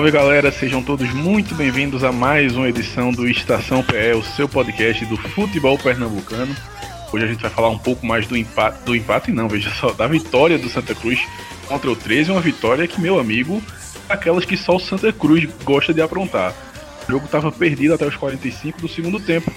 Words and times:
Salve 0.00 0.12
galera, 0.12 0.50
sejam 0.50 0.82
todos 0.82 1.12
muito 1.12 1.54
bem-vindos 1.54 2.02
a 2.02 2.10
mais 2.10 2.56
uma 2.56 2.70
edição 2.70 3.12
do 3.12 3.28
Estação 3.28 3.82
PE, 3.82 4.14
o 4.14 4.22
seu 4.22 4.48
podcast 4.48 5.04
do 5.04 5.14
futebol 5.18 5.76
pernambucano. 5.76 6.56
Hoje 7.12 7.24
a 7.26 7.28
gente 7.28 7.42
vai 7.42 7.50
falar 7.50 7.68
um 7.68 7.76
pouco 7.76 8.06
mais 8.06 8.26
do 8.26 8.34
empate, 8.34 8.82
do 8.82 8.96
empate 8.96 9.30
não, 9.30 9.46
veja 9.46 9.68
só, 9.72 9.92
da 9.92 10.06
vitória 10.06 10.56
do 10.56 10.70
Santa 10.70 10.94
Cruz 10.94 11.20
contra 11.68 11.90
o 11.90 11.94
13, 11.94 12.30
uma 12.30 12.40
vitória 12.40 12.88
que, 12.88 12.98
meu 12.98 13.20
amigo, 13.20 13.62
aquelas 14.08 14.46
que 14.46 14.56
só 14.56 14.76
o 14.76 14.80
Santa 14.80 15.12
Cruz 15.12 15.46
gosta 15.64 15.92
de 15.92 16.00
aprontar. 16.00 16.54
O 17.06 17.12
jogo 17.12 17.26
estava 17.26 17.52
perdido 17.52 17.92
até 17.92 18.06
os 18.06 18.16
45 18.16 18.80
do 18.80 18.88
segundo 18.88 19.20
tempo. 19.20 19.52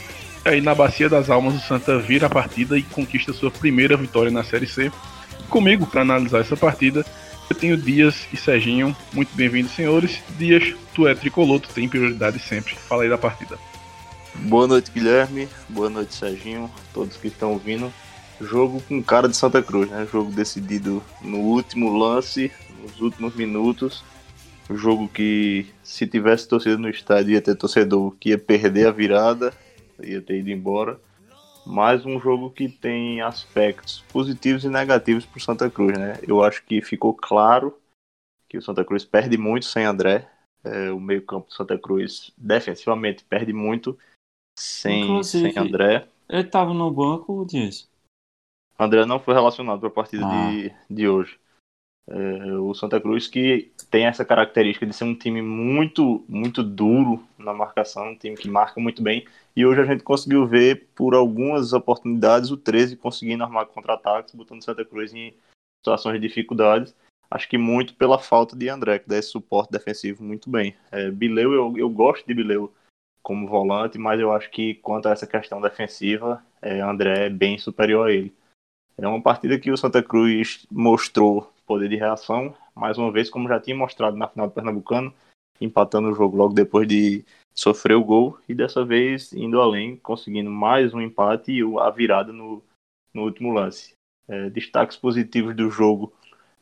E 0.45 0.49
aí 0.49 0.59
na 0.59 0.75
Bacia 0.75 1.07
das 1.07 1.29
Almas 1.29 1.55
o 1.55 1.65
Santa 1.65 1.99
vira 1.99 2.27
a 2.27 2.29
partida 2.29 2.77
e 2.77 2.83
conquista 2.83 3.31
sua 3.31 3.49
primeira 3.49 3.95
vitória 3.95 4.29
na 4.29 4.43
Série 4.43 4.67
C. 4.67 4.91
Comigo 5.47 5.87
para 5.87 6.01
analisar 6.01 6.39
essa 6.41 6.57
partida 6.57 7.05
eu 7.53 7.59
tenho 7.59 7.77
Dias 7.77 8.27
e 8.33 8.37
Serginho. 8.37 8.95
Muito 9.13 9.29
bem-vindos, 9.35 9.73
senhores. 9.73 10.23
Dias, 10.39 10.73
tu 10.95 11.07
é 11.07 11.13
tricolor, 11.13 11.59
tu 11.59 11.69
tem 11.69 11.87
prioridade 11.87 12.39
sempre. 12.39 12.73
Fala 12.73 13.03
aí 13.03 13.09
da 13.09 13.17
partida. 13.17 13.59
Boa 14.33 14.65
noite, 14.65 14.89
Guilherme. 14.89 15.47
Boa 15.69 15.87
noite, 15.87 16.15
Serginho. 16.15 16.69
Todos 16.91 17.15
que 17.15 17.27
estão 17.27 17.51
ouvindo. 17.51 17.93
Jogo 18.41 18.81
com 18.81 19.03
cara 19.03 19.29
de 19.29 19.37
Santa 19.37 19.61
Cruz, 19.61 19.87
né? 19.87 20.07
Jogo 20.11 20.31
decidido 20.31 21.03
no 21.21 21.37
último 21.37 21.95
lance, 21.95 22.51
nos 22.81 22.99
últimos 22.99 23.35
minutos. 23.35 24.03
Jogo 24.73 25.07
que, 25.07 25.67
se 25.83 26.07
tivesse 26.07 26.47
torcida 26.47 26.77
no 26.77 26.89
estádio, 26.89 27.33
ia 27.33 27.41
ter 27.41 27.55
torcedor 27.55 28.15
que 28.19 28.29
ia 28.29 28.37
perder 28.37 28.87
a 28.87 28.91
virada, 28.91 29.53
ia 30.01 30.21
ter 30.23 30.39
ido 30.39 30.49
embora 30.49 30.99
mais 31.65 32.05
um 32.05 32.19
jogo 32.19 32.51
que 32.51 32.67
tem 32.69 33.21
aspectos 33.21 34.01
positivos 34.11 34.63
e 34.63 34.69
negativos 34.69 35.25
para 35.25 35.37
o 35.37 35.41
Santa 35.41 35.69
Cruz, 35.69 35.97
né? 35.97 36.19
Eu 36.27 36.43
acho 36.43 36.63
que 36.65 36.81
ficou 36.81 37.13
claro 37.13 37.77
que 38.49 38.57
o 38.57 38.61
Santa 38.61 38.83
Cruz 38.83 39.05
perde 39.05 39.37
muito 39.37 39.65
sem 39.65 39.85
André. 39.85 40.29
É, 40.63 40.91
o 40.91 40.99
meio-campo 40.99 41.47
do 41.47 41.53
Santa 41.53 41.77
Cruz 41.77 42.31
defensivamente 42.37 43.23
perde 43.25 43.51
muito 43.51 43.97
sem, 44.57 45.21
sem 45.23 45.57
André. 45.57 46.07
Ele 46.29 46.41
estava 46.41 46.73
no 46.73 46.89
banco 46.91 47.45
disso. 47.45 47.89
André 48.79 49.05
não 49.05 49.19
foi 49.19 49.33
relacionado 49.33 49.79
para 49.79 49.89
a 49.89 49.91
partida 49.91 50.25
ah. 50.25 50.49
de, 50.49 50.73
de 50.89 51.07
hoje. 51.07 51.39
É, 52.05 52.53
o 52.57 52.73
Santa 52.73 52.99
Cruz 52.99 53.27
que 53.27 53.71
tem 53.89 54.05
essa 54.05 54.25
característica 54.25 54.85
de 54.85 54.93
ser 54.93 55.05
um 55.05 55.15
time 55.15 55.41
muito 55.41 56.25
muito 56.27 56.61
duro 56.61 57.25
na 57.37 57.53
marcação, 57.53 58.09
um 58.09 58.15
time 58.15 58.35
que 58.35 58.49
marca 58.49 58.79
muito 58.79 59.01
bem. 59.01 59.25
E 59.55 59.65
hoje 59.65 59.81
a 59.81 59.85
gente 59.85 60.03
conseguiu 60.03 60.45
ver 60.45 60.87
por 60.95 61.13
algumas 61.13 61.71
oportunidades 61.71 62.51
o 62.51 62.57
13 62.57 62.97
conseguindo 62.97 63.43
armar 63.43 63.67
contra-ataques, 63.67 64.35
botando 64.35 64.63
Santa 64.63 64.83
Cruz 64.83 65.13
em 65.13 65.33
situações 65.79 66.19
de 66.19 66.27
dificuldades. 66.27 66.93
Acho 67.31 67.47
que 67.49 67.57
muito 67.57 67.95
pela 67.95 68.19
falta 68.19 68.55
de 68.55 68.69
André, 68.69 68.99
que 68.99 69.09
dá 69.09 69.17
esse 69.17 69.29
suporte 69.29 69.71
defensivo 69.71 70.23
muito 70.23 70.49
bem. 70.49 70.75
É, 70.91 71.09
Bileu, 71.09 71.53
eu, 71.53 71.73
eu 71.77 71.89
gosto 71.89 72.25
de 72.27 72.33
Bileu 72.33 72.71
como 73.23 73.47
volante, 73.47 73.97
mas 73.97 74.19
eu 74.19 74.31
acho 74.33 74.51
que 74.51 74.75
quanto 74.75 75.07
a 75.07 75.11
essa 75.11 75.25
questão 75.25 75.61
defensiva, 75.61 76.43
é, 76.61 76.81
André 76.81 77.27
é 77.27 77.29
bem 77.29 77.57
superior 77.57 78.07
a 78.07 78.11
ele. 78.11 78.33
É 78.97 79.07
uma 79.07 79.21
partida 79.21 79.57
que 79.57 79.71
o 79.71 79.77
Santa 79.77 80.03
Cruz 80.03 80.67
mostrou 80.69 81.52
poder 81.65 81.89
de 81.89 81.95
reação, 81.95 82.55
mais 82.75 82.97
uma 82.97 83.11
vez, 83.11 83.29
como 83.29 83.47
já 83.47 83.59
tinha 83.59 83.75
mostrado 83.75 84.17
na 84.17 84.27
final 84.27 84.47
do 84.47 84.53
Pernambucano, 84.53 85.13
empatando 85.59 86.09
o 86.09 86.13
jogo 86.13 86.37
logo 86.37 86.53
depois 86.53 86.87
de 86.87 87.23
sofrer 87.53 87.95
o 87.95 88.03
gol, 88.03 88.37
e 88.47 88.53
dessa 88.53 88.83
vez 88.83 89.31
indo 89.33 89.61
além, 89.61 89.97
conseguindo 89.97 90.49
mais 90.49 90.93
um 90.93 91.01
empate 91.01 91.51
e 91.51 91.79
a 91.79 91.89
virada 91.89 92.33
no, 92.33 92.63
no 93.13 93.23
último 93.23 93.51
lance. 93.51 93.93
É, 94.27 94.49
destaques 94.49 94.97
positivos 94.97 95.55
do 95.55 95.69
jogo, 95.69 96.13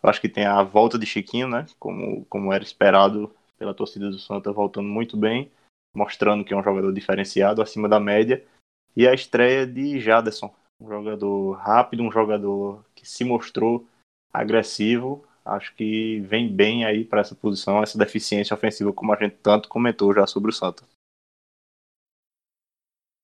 eu 0.04 0.10
acho 0.10 0.20
que 0.20 0.30
tem 0.30 0.46
a 0.46 0.64
volta 0.64 0.98
de 0.98 1.06
Chiquinho, 1.06 1.48
né? 1.48 1.66
Como, 1.80 2.26
como 2.26 2.52
era 2.52 2.64
esperado 2.64 3.34
pela 3.58 3.74
torcida 3.74 4.10
do 4.10 4.18
Santa, 4.18 4.52
voltando 4.52 4.88
muito 4.88 5.16
bem, 5.16 5.52
mostrando 5.96 6.44
que 6.44 6.54
é 6.54 6.58
um 6.58 6.64
jogador 6.64 6.92
diferenciado, 6.92 7.62
acima 7.62 7.88
da 7.88 8.00
média. 8.00 8.44
E 8.96 9.08
a 9.08 9.14
estreia 9.14 9.66
de 9.66 10.00
Jaderson, 10.00 10.54
um 10.82 10.90
jogador 10.90 11.54
rápido, 11.54 12.04
um 12.04 12.12
jogador 12.12 12.84
que 12.96 13.08
se 13.08 13.24
mostrou 13.24 13.88
agressivo. 14.34 15.26
Acho 15.44 15.74
que 15.76 16.20
vem 16.22 16.54
bem 16.54 16.86
aí 16.86 17.04
para 17.04 17.22
essa 17.22 17.36
posição, 17.36 17.82
essa 17.82 17.98
deficiência 17.98 18.54
ofensiva, 18.54 18.94
como 18.94 19.14
a 19.14 19.18
gente 19.18 19.36
tanto 19.38 19.68
comentou 19.68 20.14
já 20.14 20.28
sobre 20.28 20.52
o 20.52 20.54
Santa. 20.54 20.84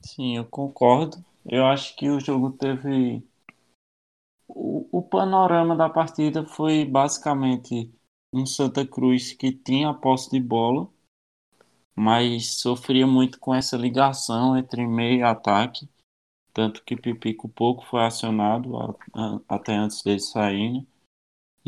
Sim, 0.03 0.37
eu 0.37 0.45
concordo. 0.45 1.23
Eu 1.45 1.65
acho 1.65 1.95
que 1.95 2.09
o 2.09 2.19
jogo 2.19 2.51
teve. 2.51 3.23
O, 4.47 4.99
o 4.99 5.01
panorama 5.01 5.75
da 5.75 5.89
partida 5.89 6.45
foi 6.45 6.85
basicamente 6.85 7.93
um 8.33 8.45
Santa 8.45 8.85
Cruz 8.85 9.33
que 9.33 9.51
tinha 9.51 9.89
a 9.89 9.93
posse 9.93 10.29
de 10.31 10.39
bola, 10.39 10.89
mas 11.95 12.59
sofria 12.59 13.07
muito 13.07 13.39
com 13.39 13.53
essa 13.53 13.77
ligação 13.77 14.57
entre 14.57 14.85
meio 14.85 15.19
e 15.19 15.23
ataque. 15.23 15.89
Tanto 16.53 16.83
que 16.83 16.95
Pipico 16.95 17.47
pouco 17.49 17.85
foi 17.85 18.03
acionado 18.03 18.77
a, 18.77 18.95
a, 19.13 19.41
até 19.47 19.75
antes 19.75 20.01
dele 20.03 20.19
sair. 20.19 20.73
Né? 20.73 20.85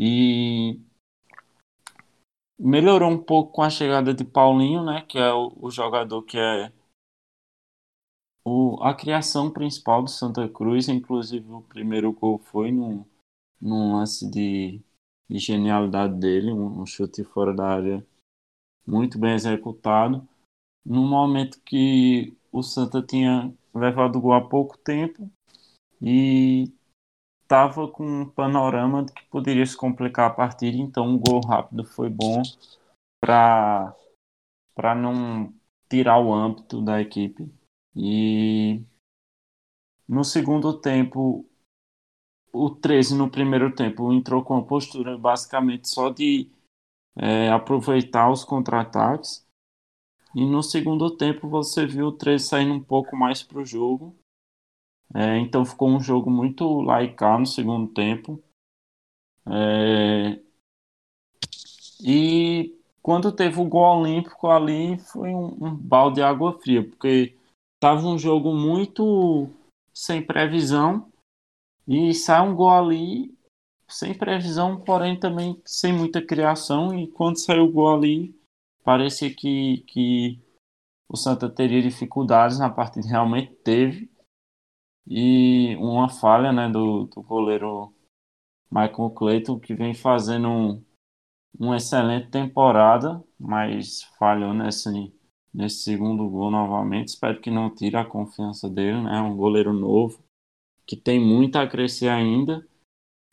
E 0.02 0.80
melhorou 2.58 3.10
um 3.10 3.22
pouco 3.22 3.52
com 3.52 3.60
a 3.60 3.68
chegada 3.68 4.14
de 4.14 4.24
Paulinho, 4.24 4.82
né, 4.82 5.02
que 5.06 5.18
é 5.18 5.30
o, 5.30 5.52
o 5.60 5.70
jogador 5.70 6.22
que 6.22 6.38
é 6.38 6.72
o, 8.42 8.82
a 8.82 8.94
criação 8.94 9.50
principal 9.50 10.02
do 10.02 10.08
Santa 10.08 10.48
Cruz, 10.48 10.88
inclusive 10.88 11.46
o 11.52 11.60
primeiro 11.60 12.14
gol 12.14 12.38
foi 12.38 12.72
num, 12.72 13.04
num 13.60 13.92
lance 13.92 14.26
de, 14.30 14.80
de 15.28 15.38
genialidade 15.38 16.14
dele, 16.14 16.50
um, 16.50 16.80
um 16.80 16.86
chute 16.86 17.22
fora 17.22 17.52
da 17.52 17.66
área 17.66 18.06
muito 18.86 19.18
bem 19.18 19.34
executado, 19.34 20.26
no 20.82 21.02
momento 21.06 21.60
que 21.60 22.34
o 22.50 22.62
Santa 22.62 23.02
tinha 23.02 23.52
levado 23.74 24.16
o 24.16 24.20
gol 24.22 24.32
há 24.32 24.48
pouco 24.48 24.78
tempo 24.78 25.30
e 26.00 26.72
estava 27.50 27.88
com 27.88 28.04
um 28.06 28.30
panorama 28.30 29.04
de 29.04 29.12
que 29.12 29.24
poderia 29.24 29.66
se 29.66 29.76
complicar 29.76 30.30
a 30.30 30.34
partida, 30.34 30.76
então 30.76 31.08
um 31.08 31.18
gol 31.18 31.40
rápido 31.44 31.84
foi 31.84 32.08
bom 32.08 32.42
para 33.20 33.92
não 34.94 35.52
tirar 35.88 36.20
o 36.20 36.32
âmbito 36.32 36.80
da 36.80 37.00
equipe. 37.00 37.52
E 37.96 38.84
no 40.08 40.22
segundo 40.22 40.78
tempo, 40.80 41.44
o 42.52 42.70
13 42.70 43.16
no 43.16 43.28
primeiro 43.28 43.74
tempo 43.74 44.12
entrou 44.12 44.44
com 44.44 44.56
a 44.56 44.62
postura 44.62 45.18
basicamente 45.18 45.88
só 45.88 46.08
de 46.08 46.48
é, 47.16 47.50
aproveitar 47.50 48.30
os 48.30 48.44
contra-ataques. 48.44 49.44
E 50.36 50.44
no 50.46 50.62
segundo 50.62 51.16
tempo 51.16 51.48
você 51.48 51.84
viu 51.84 52.06
o 52.06 52.12
13 52.12 52.46
saindo 52.46 52.74
um 52.74 52.82
pouco 52.82 53.16
mais 53.16 53.42
para 53.42 53.58
o 53.58 53.64
jogo 53.64 54.19
é, 55.14 55.38
então 55.38 55.64
ficou 55.64 55.88
um 55.88 56.00
jogo 56.00 56.30
muito 56.30 56.80
laical 56.80 57.40
no 57.40 57.46
segundo 57.46 57.92
tempo. 57.92 58.42
É, 59.46 60.40
e 62.02 62.78
quando 63.02 63.32
teve 63.32 63.60
o 63.60 63.64
gol 63.64 64.00
olímpico 64.00 64.48
ali 64.48 64.98
foi 64.98 65.30
um, 65.30 65.56
um 65.60 65.74
balde 65.74 66.16
de 66.16 66.22
água 66.22 66.58
fria, 66.60 66.86
porque 66.86 67.34
estava 67.74 68.06
um 68.06 68.18
jogo 68.18 68.54
muito 68.54 69.48
sem 69.92 70.22
previsão 70.22 71.10
e 71.88 72.14
sai 72.14 72.40
um 72.46 72.54
gol 72.54 72.70
ali 72.70 73.34
sem 73.88 74.14
previsão, 74.14 74.80
porém 74.80 75.18
também 75.18 75.60
sem 75.64 75.92
muita 75.92 76.22
criação. 76.22 76.96
E 76.96 77.08
quando 77.08 77.38
saiu 77.38 77.64
o 77.64 77.72
gol 77.72 77.96
ali, 77.96 78.34
parecia 78.84 79.34
que, 79.34 79.78
que 79.88 80.38
o 81.08 81.16
Santa 81.16 81.50
teria 81.50 81.82
dificuldades 81.82 82.58
na 82.58 82.70
partida, 82.70 83.08
realmente 83.08 83.52
teve. 83.64 84.08
E 85.06 85.76
uma 85.76 86.08
falha 86.08 86.52
né, 86.52 86.68
do, 86.68 87.06
do 87.06 87.22
goleiro 87.22 87.92
Michael 88.70 89.10
Clayton, 89.10 89.58
que 89.58 89.74
vem 89.74 89.94
fazendo 89.94 90.48
um, 90.48 90.84
uma 91.58 91.76
excelente 91.76 92.30
temporada, 92.30 93.22
mas 93.38 94.04
falhou 94.18 94.54
nesse, 94.54 95.12
nesse 95.52 95.82
segundo 95.82 96.28
gol 96.28 96.50
novamente. 96.50 97.08
Espero 97.08 97.40
que 97.40 97.50
não 97.50 97.74
tire 97.74 97.96
a 97.96 98.04
confiança 98.04 98.68
dele, 98.68 99.02
né? 99.02 99.20
Um 99.20 99.36
goleiro 99.36 99.72
novo, 99.72 100.22
que 100.86 100.96
tem 100.96 101.18
muito 101.18 101.56
a 101.56 101.66
crescer 101.66 102.08
ainda. 102.08 102.66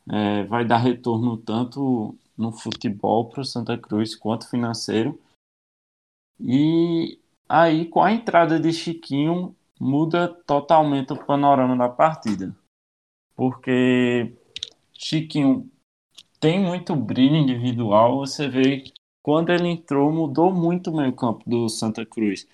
É, 0.09 0.43
vai 0.45 0.65
dar 0.65 0.77
retorno 0.77 1.37
tanto 1.37 2.17
no 2.37 2.51
futebol 2.51 3.29
para 3.29 3.41
o 3.41 3.45
Santa 3.45 3.77
Cruz 3.77 4.15
quanto 4.15 4.49
financeiro. 4.49 5.19
E 6.39 7.19
aí, 7.49 7.87
com 7.87 8.01
a 8.01 8.11
entrada 8.11 8.59
de 8.59 8.71
Chiquinho, 8.71 9.55
muda 9.79 10.27
totalmente 10.45 11.13
o 11.13 11.25
panorama 11.25 11.75
da 11.77 11.89
partida. 11.89 12.55
Porque 13.35 14.33
Chiquinho 14.93 15.69
tem 16.39 16.59
muito 16.59 16.95
brilho 16.95 17.35
individual, 17.35 18.17
você 18.17 18.47
vê 18.47 18.83
quando 19.21 19.49
ele 19.49 19.67
entrou, 19.67 20.11
mudou 20.11 20.53
muito 20.53 20.89
o 20.89 20.95
meio-campo 20.95 21.43
do 21.49 21.67
Santa 21.67 22.05
Cruz. 22.05 22.47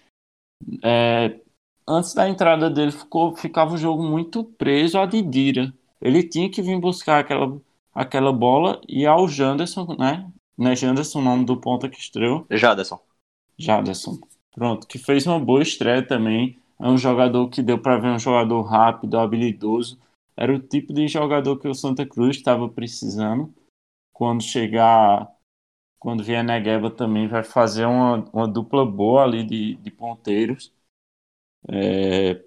É, 0.84 1.40
antes 1.88 2.14
da 2.14 2.28
entrada 2.28 2.70
dele, 2.70 2.92
ficou, 2.92 3.36
ficava 3.36 3.76
o 3.76 3.78
jogo 3.78 4.02
muito 4.04 4.44
preso 4.44 4.98
a 4.98 5.06
Didira. 5.06 5.74
Ele 6.02 6.24
tinha 6.24 6.50
que 6.50 6.62
vir 6.62 6.80
buscar 6.80 7.19
aquela, 7.19 7.62
aquela 7.94 8.34
bola 8.34 8.81
e 8.88 9.06
ao 9.06 9.28
Janderson, 9.28 9.96
né? 10.00 10.28
Não 10.58 10.72
é 10.72 10.76
Janderson 10.76 11.19
o 11.19 11.24
nome 11.24 11.46
do 11.46 11.58
ponta 11.58 11.90
que 11.90 12.00
estreou? 12.00 12.46
Jaderson. 12.50 13.00
Jaderson. 13.58 14.19
Pronto, 14.52 14.88
que 14.88 14.98
fez 14.98 15.26
uma 15.26 15.40
boa 15.40 15.62
estreia 15.62 16.06
também. 16.06 16.60
É 16.83 16.88
um 16.89 16.97
jogador 16.97 17.47
que 17.47 17.63
deu 17.63 17.81
para 17.81 17.97
ver 17.97 18.09
um 18.09 18.19
jogador 18.19 18.62
rápido, 18.63 19.18
habilidoso. 19.18 19.97
Era 20.35 20.53
o 20.53 20.59
tipo 20.59 20.91
de 20.91 21.07
jogador 21.07 21.57
que 21.57 21.65
o 21.65 21.74
Santa 21.74 22.06
Cruz 22.06 22.35
estava 22.35 22.68
precisando. 22.68 23.53
Quando 24.12 24.44
chegar, 24.44 25.31
quando 25.97 26.25
vier 26.25 26.44
Negueba 26.44 26.91
também 26.91 27.25
vai 27.25 27.41
fazer 27.41 27.85
uma, 27.85 28.25
uma 28.33 28.45
dupla 28.45 28.85
boa 28.85 29.24
ali 29.24 29.45
de, 29.45 29.75
de 29.75 29.91
ponteiros. 29.91 30.74
É, 31.69 32.44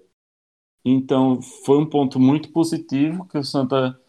então 0.85 1.41
foi 1.41 1.79
um 1.79 1.89
ponto 1.89 2.19
muito 2.19 2.51
positivo 2.51 3.25
que 3.25 3.39
o 3.39 3.43
Santa 3.43 3.99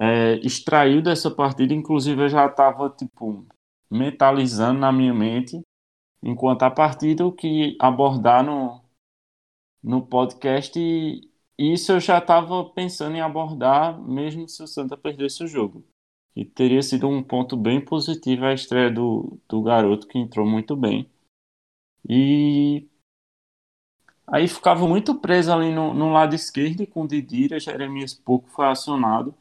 é, 0.00 0.34
extraiu 0.38 1.00
dessa 1.00 1.30
partida. 1.30 1.72
Inclusive 1.72 2.24
eu 2.24 2.28
já 2.28 2.46
estava 2.46 2.90
tipo 2.90 3.46
mentalizando 3.88 4.80
na 4.80 4.90
minha 4.90 5.14
mente 5.14 5.62
enquanto 6.20 6.64
a 6.64 6.70
partida 6.72 7.24
o 7.24 7.30
que 7.30 7.76
abordar 7.78 8.44
no, 8.44 8.83
no 9.84 10.04
podcast 10.04 10.80
e 10.80 11.30
isso 11.58 11.92
eu 11.92 12.00
já 12.00 12.18
estava 12.18 12.64
pensando 12.70 13.16
em 13.16 13.20
abordar 13.20 14.00
mesmo 14.00 14.48
se 14.48 14.62
o 14.62 14.66
Santa 14.66 14.96
perdesse 14.96 15.44
o 15.44 15.46
jogo. 15.46 15.84
E 16.34 16.44
teria 16.44 16.82
sido 16.82 17.06
um 17.06 17.22
ponto 17.22 17.56
bem 17.56 17.80
positivo 17.84 18.44
a 18.44 18.54
estreia 18.54 18.90
do, 18.90 19.38
do 19.48 19.62
garoto 19.62 20.08
que 20.08 20.18
entrou 20.18 20.44
muito 20.44 20.74
bem. 20.74 21.08
E 22.08 22.88
aí 24.26 24.48
ficava 24.48 24.88
muito 24.88 25.14
preso 25.14 25.52
ali 25.52 25.72
no, 25.72 25.94
no 25.94 26.12
lado 26.12 26.34
esquerdo 26.34 26.86
com 26.88 27.02
o 27.02 27.08
Didira, 27.08 27.60
Jeremias 27.60 28.14
pouco 28.14 28.48
foi 28.50 28.66
acionado. 28.66 29.32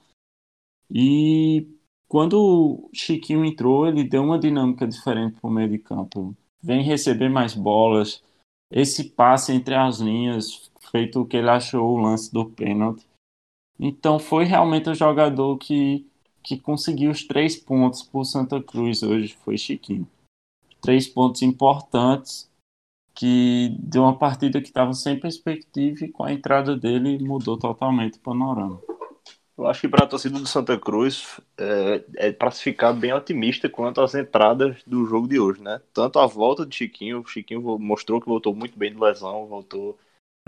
E 0.91 1.67
quando 2.07 2.33
o 2.39 2.89
Chiquinho 2.93 3.43
entrou, 3.43 3.87
ele 3.87 4.03
deu 4.03 4.23
uma 4.23 4.37
dinâmica 4.37 4.87
diferente 4.87 5.39
para 5.39 5.49
o 5.49 5.51
meio 5.51 5.69
de 5.69 5.79
campo. 5.79 6.37
Vem 6.61 6.83
receber 6.83 7.27
mais 7.27 7.55
bolas. 7.55 8.21
Esse 8.75 9.03
passe 9.03 9.53
entre 9.53 9.75
as 9.75 9.99
linhas, 9.99 10.71
feito 10.91 11.21
o 11.21 11.25
que 11.25 11.37
ele 11.37 11.49
achou 11.49 11.91
o 11.91 12.01
lance 12.01 12.33
do 12.33 12.43
pênalti. 12.43 13.05
Então 13.79 14.17
foi 14.17 14.45
realmente 14.45 14.89
o 14.89 14.95
jogador 14.95 15.57
que, 15.57 16.07
que 16.43 16.57
conseguiu 16.57 17.11
os 17.11 17.23
três 17.23 17.55
pontos 17.55 18.01
por 18.01 18.25
Santa 18.25 18.61
Cruz 18.61 19.03
hoje, 19.03 19.37
foi 19.45 19.59
Chiquinho. 19.59 20.07
Três 20.81 21.07
pontos 21.07 21.43
importantes 21.43 22.49
que 23.13 23.75
deu 23.79 24.01
uma 24.01 24.17
partida 24.17 24.59
que 24.59 24.69
estava 24.69 24.91
sem 24.93 25.19
perspectiva 25.19 26.05
e 26.05 26.11
com 26.11 26.23
a 26.23 26.33
entrada 26.33 26.75
dele 26.75 27.19
mudou 27.19 27.57
totalmente 27.57 28.17
o 28.17 28.21
panorama. 28.21 28.81
Eu 29.63 29.69
acho 29.69 29.79
que 29.79 29.87
para 29.87 30.03
a 30.03 30.07
torcida 30.07 30.37
do 30.37 30.45
Santa 30.45 30.77
Cruz 30.77 31.39
é, 31.57 32.03
é 32.17 32.31
para 32.33 32.51
se 32.51 32.61
ficar 32.61 32.91
bem 32.91 33.13
otimista 33.13 33.69
quanto 33.69 34.01
às 34.01 34.13
entradas 34.13 34.83
do 34.85 35.05
jogo 35.05 35.25
de 35.25 35.39
hoje, 35.39 35.61
né? 35.61 35.81
Tanto 35.93 36.19
a 36.19 36.25
volta 36.27 36.65
de 36.65 36.75
Chiquinho, 36.75 37.21
o 37.21 37.25
Chiquinho 37.25 37.79
mostrou 37.79 38.19
que 38.19 38.27
voltou 38.27 38.53
muito 38.53 38.77
bem 38.77 38.91
de 38.93 38.99
lesão, 38.99 39.47
voltou 39.47 39.97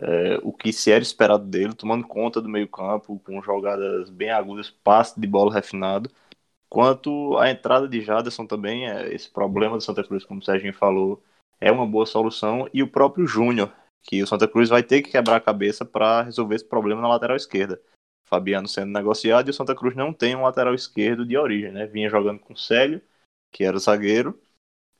é, 0.02 0.38
o 0.44 0.52
que 0.52 0.74
se 0.74 0.92
era 0.92 1.02
esperado 1.02 1.46
dele, 1.46 1.74
tomando 1.74 2.06
conta 2.06 2.42
do 2.42 2.50
meio-campo, 2.50 3.18
com 3.20 3.42
jogadas 3.42 4.10
bem 4.10 4.32
agudas, 4.32 4.70
passe 4.70 5.18
de 5.18 5.26
bola 5.26 5.54
refinado. 5.54 6.12
Quanto 6.68 7.38
à 7.38 7.50
entrada 7.50 7.88
de 7.88 8.02
Jaderson 8.02 8.46
também, 8.46 8.90
é, 8.90 9.14
esse 9.14 9.30
problema 9.32 9.78
do 9.78 9.84
Santa 9.84 10.04
Cruz, 10.04 10.26
como 10.26 10.42
o 10.42 10.44
Serginho 10.44 10.74
falou, 10.74 11.24
é 11.62 11.72
uma 11.72 11.88
boa 11.88 12.06
solução. 12.06 12.68
E 12.74 12.84
o 12.84 12.92
próprio 12.92 13.26
Júnior, 13.26 13.72
que 14.04 14.22
o 14.22 14.28
Santa 14.28 14.46
Cruz 14.46 14.68
vai 14.68 14.84
ter 14.84 15.02
que 15.02 15.12
quebrar 15.12 15.38
a 15.38 15.42
cabeça 15.42 15.86
para 15.86 16.22
resolver 16.24 16.56
esse 16.56 16.66
problema 16.66 17.02
na 17.02 17.08
lateral 17.08 17.38
esquerda. 17.38 17.80
Fabiano 18.26 18.68
sendo 18.68 18.92
negociado 18.92 19.48
e 19.48 19.52
o 19.52 19.54
Santa 19.54 19.76
Cruz 19.76 19.96
não 19.96 20.12
tem 20.12 20.36
um 20.36 20.44
lateral 20.44 20.74
esquerdo 20.74 21.26
de 21.26 21.38
origem, 21.38 21.72
né? 21.72 21.86
Vinha 21.86 22.10
jogando 22.10 22.40
com 22.40 22.56
Célio, 22.56 23.02
que 23.52 23.64
era 23.64 23.78
zagueiro, 23.78 24.40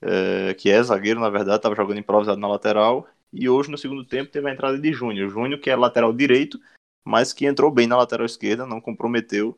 é, 0.02 0.54
que 0.54 0.70
é 0.70 0.82
zagueiro, 0.84 1.20
na 1.20 1.30
verdade, 1.30 1.58
estava 1.58 1.76
jogando 1.76 2.00
improvisado 2.00 2.40
na 2.40 2.48
lateral. 2.48 3.08
E 3.34 3.50
hoje, 3.50 3.72
no 3.72 3.78
segundo 3.78 4.06
tempo, 4.06 4.32
teve 4.32 4.50
a 4.50 4.54
entrada 4.54 4.80
de 4.80 4.94
Júnior. 4.94 5.30
Júnior, 5.30 5.60
que 5.60 5.70
é 5.70 5.76
lateral 5.76 6.14
direito, 6.14 6.60
mas 7.04 7.34
que 7.34 7.46
entrou 7.46 7.72
bem 7.72 7.88
na 7.88 7.98
lateral 7.98 8.26
esquerda, 8.26 8.66
não 8.66 8.80
comprometeu. 8.80 9.58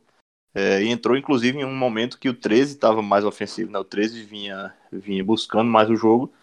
É, 0.54 0.82
e 0.82 0.88
entrou, 0.90 1.18
inclusive, 1.18 1.60
em 1.60 1.66
um 1.66 1.76
momento 1.76 2.18
que 2.20 2.30
o 2.30 2.34
13 2.34 2.74
estava 2.76 3.02
mais 3.02 3.26
ofensivo, 3.26 3.72
né? 3.72 3.78
O 3.80 3.84
13 3.84 4.24
vinha, 4.24 4.74
vinha 4.92 5.24
buscando 5.24 5.70
mais 5.70 5.90
o 5.90 5.96
jogo, 5.96 6.34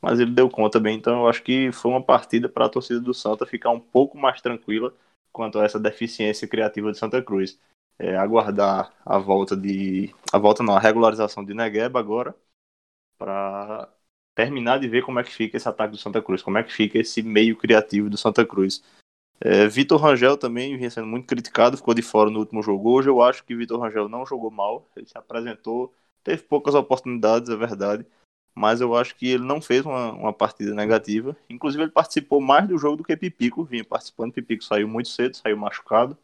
mas 0.00 0.20
ele 0.20 0.30
deu 0.30 0.48
conta 0.50 0.78
bem. 0.78 0.96
Então, 0.96 1.22
eu 1.22 1.28
acho 1.28 1.42
que 1.42 1.72
foi 1.72 1.90
uma 1.90 2.02
partida 2.02 2.48
para 2.48 2.66
a 2.66 2.68
torcida 2.68 3.00
do 3.00 3.14
Santa 3.14 3.46
ficar 3.46 3.70
um 3.70 3.80
pouco 3.80 4.18
mais 4.18 4.40
tranquila 4.40 4.94
quanto 5.34 5.58
a 5.58 5.64
essa 5.64 5.80
deficiência 5.80 6.48
criativa 6.48 6.92
de 6.92 6.98
Santa 6.98 7.20
Cruz. 7.20 7.58
É, 7.98 8.16
aguardar 8.16 8.92
a 9.04 9.18
volta 9.18 9.56
de. 9.56 10.14
A 10.32 10.38
volta 10.38 10.62
não, 10.62 10.76
a 10.76 10.80
regularização 10.80 11.44
de 11.44 11.54
Negueba 11.54 11.98
agora, 12.00 12.34
para 13.18 13.92
terminar 14.34 14.78
de 14.80 14.88
ver 14.88 15.04
como 15.04 15.20
é 15.20 15.24
que 15.24 15.32
fica 15.32 15.56
esse 15.56 15.68
ataque 15.68 15.92
do 15.92 15.98
Santa 15.98 16.22
Cruz, 16.22 16.42
como 16.42 16.58
é 16.58 16.64
que 16.64 16.72
fica 16.72 16.98
esse 16.98 17.22
meio 17.22 17.56
criativo 17.56 18.10
do 18.10 18.16
Santa 18.16 18.46
Cruz. 18.46 18.82
É, 19.40 19.66
Vitor 19.68 20.00
Rangel 20.00 20.36
também 20.36 20.76
vinha 20.76 20.90
sendo 20.90 21.06
muito 21.06 21.26
criticado, 21.26 21.76
ficou 21.76 21.94
de 21.94 22.02
fora 22.02 22.30
no 22.30 22.40
último 22.40 22.62
jogo. 22.62 22.90
Hoje 22.90 23.08
eu 23.10 23.22
acho 23.22 23.44
que 23.44 23.54
Vitor 23.54 23.80
Rangel 23.80 24.08
não 24.08 24.26
jogou 24.26 24.50
mal, 24.50 24.88
ele 24.96 25.06
se 25.06 25.18
apresentou, 25.18 25.92
teve 26.22 26.42
poucas 26.42 26.74
oportunidades, 26.74 27.50
é 27.50 27.56
verdade, 27.56 28.06
mas 28.54 28.80
eu 28.80 28.96
acho 28.96 29.16
que 29.16 29.28
ele 29.28 29.44
não 29.44 29.60
fez 29.60 29.84
uma, 29.84 30.12
uma 30.12 30.32
partida 30.32 30.72
negativa. 30.74 31.36
Inclusive, 31.50 31.82
ele 31.84 31.90
participou 31.90 32.40
mais 32.40 32.68
do 32.68 32.78
jogo 32.78 32.98
do 32.98 33.04
que 33.04 33.16
Pipico 33.16 33.64
vinha 33.64 33.84
participando. 33.84 34.32
Pipico 34.32 34.62
saiu 34.62 34.86
muito 34.86 35.08
cedo, 35.08 35.36
saiu 35.36 35.56
machucado. 35.56 36.16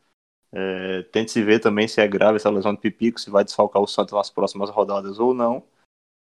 É, 0.53 1.03
tente 1.13 1.33
se 1.33 1.43
ver 1.43 1.61
também 1.61 1.89
se 1.89 2.01
é 2.01 2.07
grave 2.07 2.37
essa 2.37 2.51
lesão 2.51 2.73
de 2.73 2.81
Pipico, 2.81 3.21
se 3.21 3.31
vai 3.31 3.43
desfalcar 3.43 3.83
o 3.83 3.87
Santos 3.87 4.15
nas 4.15 4.31
próximas 4.31 4.71
rodadas 4.71 5.19
ou 5.19 5.35
não. 5.35 5.65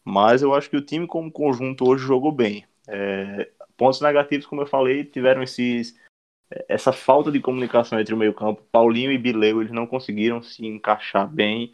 Mas 0.04 0.42
eu 0.42 0.54
acho 0.54 0.70
que 0.70 0.78
o 0.78 0.86
time, 0.86 1.08
como 1.08 1.32
conjunto, 1.32 1.88
hoje 1.88 2.06
jogou 2.06 2.32
bem. 2.32 2.66
É, 2.88 3.50
pontos 3.78 4.02
negativos, 4.02 4.46
como 4.46 4.62
eu 4.62 4.68
falei, 4.68 5.06
tiveram 5.06 5.42
esses, 5.42 5.98
essa 6.68 6.92
falta 6.92 7.32
de 7.32 7.40
comunicação 7.40 7.98
entre 7.98 8.14
o 8.14 8.18
meio-campo. 8.18 8.62
Paulinho 8.72 9.12
e 9.12 9.18
Bileu, 9.18 9.62
eles 9.62 9.72
não 9.72 9.88
conseguiram 9.88 10.44
se 10.44 10.66
encaixar 10.66 11.28
bem, 11.28 11.74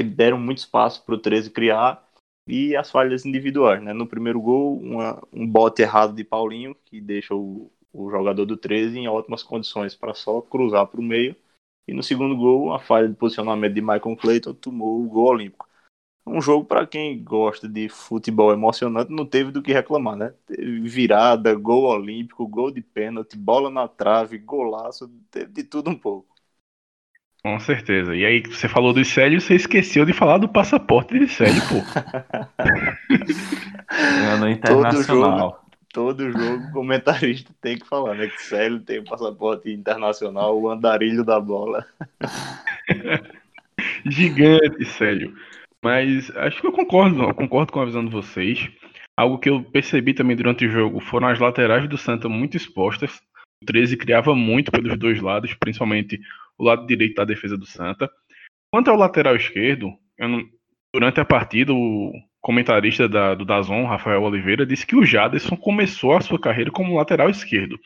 deram 0.00 0.38
muito 0.38 0.58
espaço 0.58 1.04
para 1.04 1.14
o 1.14 1.18
13 1.18 1.50
criar 1.50 2.03
e 2.46 2.76
as 2.76 2.90
falhas 2.90 3.24
individuais. 3.26 3.82
Né? 3.82 3.92
No 3.92 4.06
primeiro 4.06 4.40
gol, 4.40 4.78
uma, 4.78 5.22
um 5.32 5.46
bote 5.46 5.82
errado 5.82 6.14
de 6.14 6.24
Paulinho, 6.24 6.74
que 6.84 7.00
deixa 7.00 7.34
o, 7.34 7.70
o 7.92 8.10
jogador 8.10 8.44
do 8.44 8.56
13 8.56 8.98
em 8.98 9.08
ótimas 9.08 9.42
condições 9.42 9.94
para 9.94 10.14
só 10.14 10.40
cruzar 10.42 10.86
para 10.86 11.00
o 11.00 11.02
meio. 11.04 11.36
E 11.86 11.92
no 11.94 12.02
segundo 12.02 12.36
gol, 12.36 12.72
a 12.72 12.78
falha 12.80 13.08
de 13.08 13.14
posicionamento 13.14 13.74
de 13.74 13.80
Michael 13.80 14.16
Clayton 14.16 14.54
tomou 14.54 15.02
o 15.04 15.08
gol 15.08 15.28
olímpico. 15.28 15.68
Um 16.26 16.40
jogo 16.40 16.64
para 16.64 16.86
quem 16.86 17.22
gosta 17.22 17.68
de 17.68 17.88
futebol 17.88 18.52
emocionante, 18.52 19.12
não 19.12 19.26
teve 19.26 19.50
do 19.52 19.62
que 19.62 19.72
reclamar, 19.72 20.16
né? 20.16 20.34
Teve 20.46 20.80
virada, 20.80 21.54
gol 21.54 21.84
olímpico, 21.84 22.48
gol 22.48 22.70
de 22.70 22.80
pênalti, 22.80 23.36
bola 23.36 23.68
na 23.70 23.86
trave, 23.88 24.38
golaço, 24.38 25.08
teve 25.30 25.52
de 25.52 25.64
tudo 25.64 25.90
um 25.90 25.98
pouco. 25.98 26.33
Com 27.44 27.60
certeza. 27.60 28.16
E 28.16 28.24
aí, 28.24 28.40
você 28.40 28.66
falou 28.66 28.94
do 28.94 29.04
Célio, 29.04 29.38
você 29.38 29.54
esqueceu 29.54 30.06
de 30.06 30.14
falar 30.14 30.38
do 30.38 30.48
passaporte 30.48 31.18
de 31.18 31.28
Célio, 31.28 31.60
pô. 31.68 31.74
no 34.40 34.48
internacional. 34.48 35.62
Todo 35.92 36.24
jogo, 36.24 36.32
todo 36.32 36.32
jogo, 36.32 36.72
comentarista 36.72 37.52
tem 37.60 37.78
que 37.78 37.86
falar, 37.86 38.14
né? 38.14 38.28
Que 38.28 38.42
Célio 38.42 38.80
tem 38.80 39.00
o 39.00 39.04
passaporte 39.04 39.70
internacional, 39.70 40.58
o 40.58 40.70
andarilho 40.70 41.22
da 41.22 41.38
bola. 41.38 41.84
Gigante, 44.06 44.86
Célio. 44.86 45.36
Mas 45.82 46.34
acho 46.36 46.62
que 46.62 46.66
eu 46.66 46.72
concordo, 46.72 47.24
eu 47.24 47.34
concordo 47.34 47.70
com 47.70 47.80
a 47.80 47.84
visão 47.84 48.02
de 48.02 48.10
vocês. 48.10 48.70
Algo 49.18 49.38
que 49.38 49.50
eu 49.50 49.62
percebi 49.62 50.14
também 50.14 50.34
durante 50.34 50.64
o 50.64 50.70
jogo 50.70 50.98
foram 50.98 51.28
as 51.28 51.38
laterais 51.38 51.86
do 51.90 51.98
Santa 51.98 52.26
muito 52.26 52.56
expostas. 52.56 53.20
O 53.62 53.66
13 53.66 53.98
criava 53.98 54.34
muito 54.34 54.72
pelos 54.72 54.98
dois 54.98 55.20
lados, 55.20 55.52
principalmente 55.54 56.18
o 56.58 56.64
lado 56.64 56.86
direito 56.86 57.14
da 57.14 57.24
defesa 57.24 57.56
do 57.56 57.66
Santa. 57.66 58.10
Quanto 58.72 58.90
ao 58.90 58.96
lateral 58.96 59.36
esquerdo, 59.36 59.92
não, 60.18 60.42
durante 60.92 61.20
a 61.20 61.24
partida, 61.24 61.72
o 61.72 62.12
comentarista 62.40 63.08
da, 63.08 63.34
do 63.34 63.44
Dazon, 63.44 63.84
Rafael 63.84 64.22
Oliveira, 64.22 64.66
disse 64.66 64.86
que 64.86 64.96
o 64.96 65.04
Jaderson 65.04 65.56
começou 65.56 66.16
a 66.16 66.20
sua 66.20 66.38
carreira 66.38 66.70
como 66.70 66.96
lateral 66.96 67.30
esquerdo. 67.30 67.78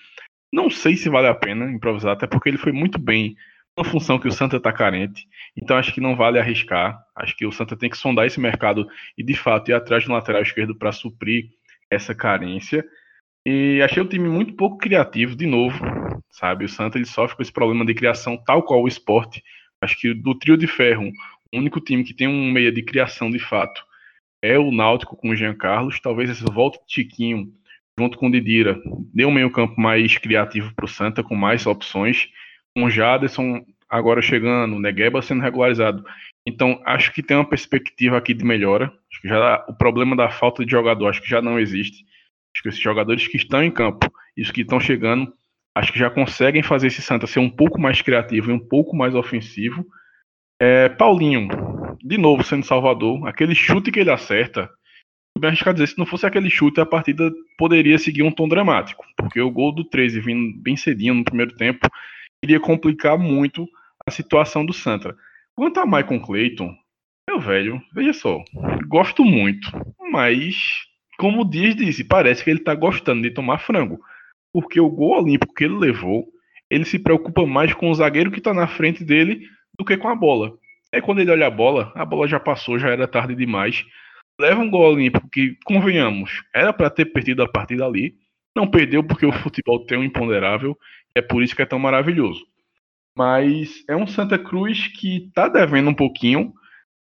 Não 0.52 0.70
sei 0.70 0.96
se 0.96 1.08
vale 1.08 1.28
a 1.28 1.34
pena 1.34 1.70
improvisar, 1.70 2.12
até 2.12 2.26
porque 2.26 2.48
ele 2.48 2.58
foi 2.58 2.72
muito 2.72 2.98
bem 2.98 3.36
uma 3.76 3.84
função 3.84 4.18
que 4.18 4.26
o 4.26 4.32
Santa 4.32 4.56
está 4.56 4.72
carente. 4.72 5.28
Então 5.56 5.76
acho 5.76 5.92
que 5.92 6.00
não 6.00 6.16
vale 6.16 6.38
arriscar. 6.38 6.98
Acho 7.14 7.36
que 7.36 7.46
o 7.46 7.52
Santa 7.52 7.76
tem 7.76 7.88
que 7.88 7.96
sondar 7.96 8.26
esse 8.26 8.40
mercado 8.40 8.88
e 9.16 9.22
de 9.22 9.34
fato 9.34 9.70
ir 9.70 9.74
atrás 9.74 10.04
do 10.04 10.12
lateral 10.12 10.42
esquerdo 10.42 10.74
para 10.74 10.90
suprir 10.90 11.50
essa 11.90 12.14
carência. 12.14 12.84
E 13.46 13.80
achei 13.82 14.02
o 14.02 14.08
time 14.08 14.28
muito 14.28 14.54
pouco 14.54 14.78
criativo 14.78 15.36
de 15.36 15.46
novo 15.46 15.78
sabe? 16.30 16.64
O 16.64 16.68
Santa 16.68 16.98
ele 16.98 17.06
sofre 17.06 17.36
com 17.36 17.42
esse 17.42 17.52
problema 17.52 17.84
de 17.84 17.94
criação 17.94 18.36
tal 18.36 18.62
qual 18.62 18.82
o 18.82 18.88
esporte. 18.88 19.42
Acho 19.80 19.98
que 19.98 20.14
do 20.14 20.34
trio 20.34 20.56
de 20.56 20.66
ferro, 20.66 21.10
o 21.52 21.58
único 21.58 21.80
time 21.80 22.04
que 22.04 22.14
tem 22.14 22.28
um 22.28 22.50
meia 22.50 22.72
de 22.72 22.82
criação 22.82 23.30
de 23.30 23.38
fato 23.38 23.82
é 24.42 24.58
o 24.58 24.70
Náutico 24.70 25.16
com 25.16 25.30
o 25.30 25.36
Jean 25.36 25.54
Carlos. 25.54 26.00
Talvez 26.00 26.30
esse 26.30 26.44
volta 26.44 26.78
de 26.86 26.94
Chiquinho 26.94 27.52
junto 27.98 28.16
com 28.16 28.28
o 28.28 28.30
Didira 28.30 28.80
dê 29.12 29.24
um 29.24 29.30
meio 29.30 29.50
campo 29.50 29.80
mais 29.80 30.16
criativo 30.16 30.72
para 30.74 30.84
o 30.84 30.88
Santa, 30.88 31.22
com 31.22 31.34
mais 31.34 31.66
opções. 31.66 32.28
Com 32.76 32.84
o 32.84 32.90
Jaderson 32.90 33.64
agora 33.88 34.22
chegando, 34.22 34.78
Negueba 34.78 35.22
sendo 35.22 35.42
regularizado. 35.42 36.04
Então, 36.46 36.80
acho 36.84 37.12
que 37.12 37.22
tem 37.22 37.36
uma 37.36 37.48
perspectiva 37.48 38.16
aqui 38.16 38.32
de 38.34 38.44
melhora. 38.44 38.92
Acho 39.10 39.22
que 39.22 39.28
já 39.28 39.64
o 39.68 39.74
problema 39.74 40.14
da 40.14 40.30
falta 40.30 40.64
de 40.64 40.70
jogador 40.70 41.08
acho 41.08 41.22
que 41.22 41.28
já 41.28 41.42
não 41.42 41.58
existe. 41.58 42.04
Acho 42.54 42.62
que 42.62 42.68
esses 42.68 42.80
jogadores 42.80 43.26
que 43.26 43.36
estão 43.36 43.62
em 43.62 43.70
campo 43.70 44.10
os 44.42 44.50
que 44.50 44.60
estão 44.60 44.78
chegando, 44.78 45.32
acho 45.78 45.92
que 45.92 45.98
já 45.98 46.10
conseguem 46.10 46.62
fazer 46.62 46.88
esse 46.88 47.00
Santa 47.00 47.26
ser 47.26 47.38
um 47.38 47.48
pouco 47.48 47.80
mais 47.80 48.02
criativo 48.02 48.50
e 48.50 48.54
um 48.54 48.58
pouco 48.58 48.96
mais 48.96 49.14
ofensivo. 49.14 49.86
É, 50.60 50.88
Paulinho, 50.88 51.48
de 52.02 52.18
novo 52.18 52.42
sendo 52.42 52.66
Salvador, 52.66 53.26
aquele 53.28 53.54
chute 53.54 53.92
que 53.92 54.00
ele 54.00 54.10
acerta, 54.10 54.68
bem 55.38 55.48
arriscado 55.48 55.76
dizer, 55.76 55.92
se 55.92 55.98
não 55.98 56.04
fosse 56.04 56.26
aquele 56.26 56.50
chute, 56.50 56.80
a 56.80 56.86
partida 56.86 57.30
poderia 57.56 57.96
seguir 57.96 58.24
um 58.24 58.32
tom 58.32 58.48
dramático, 58.48 59.04
porque 59.16 59.40
o 59.40 59.50
gol 59.50 59.72
do 59.72 59.84
13 59.84 60.20
vindo 60.20 60.60
bem 60.60 60.76
cedinho 60.76 61.14
no 61.14 61.24
primeiro 61.24 61.54
tempo 61.54 61.86
iria 62.42 62.58
complicar 62.58 63.16
muito 63.16 63.68
a 64.04 64.10
situação 64.10 64.66
do 64.66 64.72
Santa. 64.72 65.16
Quanto 65.54 65.78
a 65.78 65.86
Michael 65.86 66.20
Clayton, 66.22 66.74
meu 67.30 67.38
velho, 67.38 67.80
veja 67.92 68.12
só, 68.12 68.42
gosto 68.88 69.24
muito, 69.24 69.70
mas 70.10 70.56
como 71.16 71.42
o 71.42 71.48
Dias 71.48 71.76
disse, 71.76 72.02
parece 72.02 72.42
que 72.42 72.50
ele 72.50 72.60
tá 72.60 72.74
gostando 72.74 73.22
de 73.22 73.30
tomar 73.30 73.58
frango, 73.58 74.00
porque 74.60 74.80
o 74.80 74.90
gol 74.90 75.22
olímpico 75.22 75.54
que 75.54 75.64
ele 75.64 75.78
levou, 75.78 76.26
ele 76.70 76.84
se 76.84 76.98
preocupa 76.98 77.46
mais 77.46 77.72
com 77.74 77.90
o 77.90 77.94
zagueiro 77.94 78.30
que 78.30 78.40
tá 78.40 78.52
na 78.52 78.66
frente 78.66 79.04
dele 79.04 79.42
do 79.78 79.84
que 79.84 79.96
com 79.96 80.08
a 80.08 80.14
bola. 80.14 80.52
É 80.92 81.00
quando 81.00 81.20
ele 81.20 81.30
olha 81.30 81.46
a 81.46 81.50
bola, 81.50 81.92
a 81.94 82.04
bola 82.04 82.26
já 82.26 82.40
passou, 82.40 82.78
já 82.78 82.88
era 82.88 83.06
tarde 83.06 83.34
demais 83.34 83.84
leva 84.40 84.60
um 84.60 84.70
gol 84.70 84.92
olímpico 84.92 85.28
que, 85.28 85.56
convenhamos, 85.64 86.42
era 86.54 86.72
para 86.72 86.88
ter 86.88 87.06
perdido 87.06 87.42
a 87.42 87.48
partida 87.48 87.84
ali. 87.84 88.14
Não 88.56 88.70
perdeu 88.70 89.02
porque 89.02 89.26
o 89.26 89.32
futebol 89.32 89.84
tem 89.84 89.98
um 89.98 90.04
imponderável. 90.04 90.78
É 91.14 91.20
por 91.20 91.42
isso 91.42 91.54
que 91.54 91.62
é 91.62 91.66
tão 91.66 91.78
maravilhoso. 91.78 92.44
Mas 93.16 93.84
é 93.88 93.96
um 93.96 94.06
Santa 94.06 94.38
Cruz 94.38 94.86
que 94.86 95.30
tá 95.34 95.48
devendo 95.48 95.90
um 95.90 95.94
pouquinho. 95.94 96.52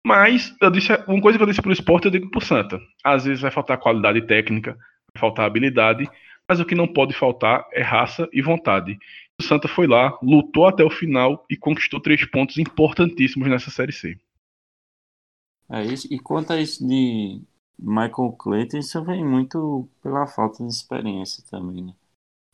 Mas 0.05 0.53
eu 0.62 0.70
disse, 0.70 0.91
uma 1.08 1.22
coisa 1.22 1.38
que 1.38 1.43
eu 1.43 1.48
disse 1.48 1.62
pro 1.62 1.72
esporte, 1.72 2.05
eu 2.05 2.12
digo 2.12 2.29
pro 2.29 2.41
Santa. 2.41 2.79
Às 3.03 3.25
vezes 3.25 3.41
vai 3.41 3.51
faltar 3.51 3.77
qualidade 3.77 4.22
técnica, 4.24 4.74
vai 5.13 5.20
faltar 5.20 5.46
habilidade, 5.46 6.10
mas 6.51 6.60
o 6.60 6.65
que 6.65 6.75
não 6.75 6.86
pode 6.86 7.13
faltar 7.13 7.65
é 7.72 7.81
raça 7.81 8.27
e 8.34 8.41
vontade. 8.41 9.00
O 9.39 9.43
Santa 9.43 9.70
foi 9.70 9.88
lá, 9.88 10.20
lutou 10.22 10.67
até 10.67 10.84
o 10.84 10.89
final 10.89 11.46
e 11.50 11.55
conquistou 11.55 11.98
três 11.98 12.25
pontos 12.25 12.58
importantíssimos 12.58 13.50
nessa 13.50 13.72
Série 13.72 13.93
C. 13.93 14.20
É 15.70 15.81
isso. 15.81 16.13
E 16.13 16.20
quanto 16.20 16.51
a 16.51 16.60
isso 16.60 16.86
de 16.86 17.41
Michael 17.79 18.34
Clayton, 18.38 18.79
isso 18.79 19.01
vem 19.01 19.25
muito 19.25 19.88
pela 20.03 20.27
falta 20.27 20.62
de 20.62 20.70
experiência 20.70 21.41
também, 21.50 21.86
né? 21.86 21.93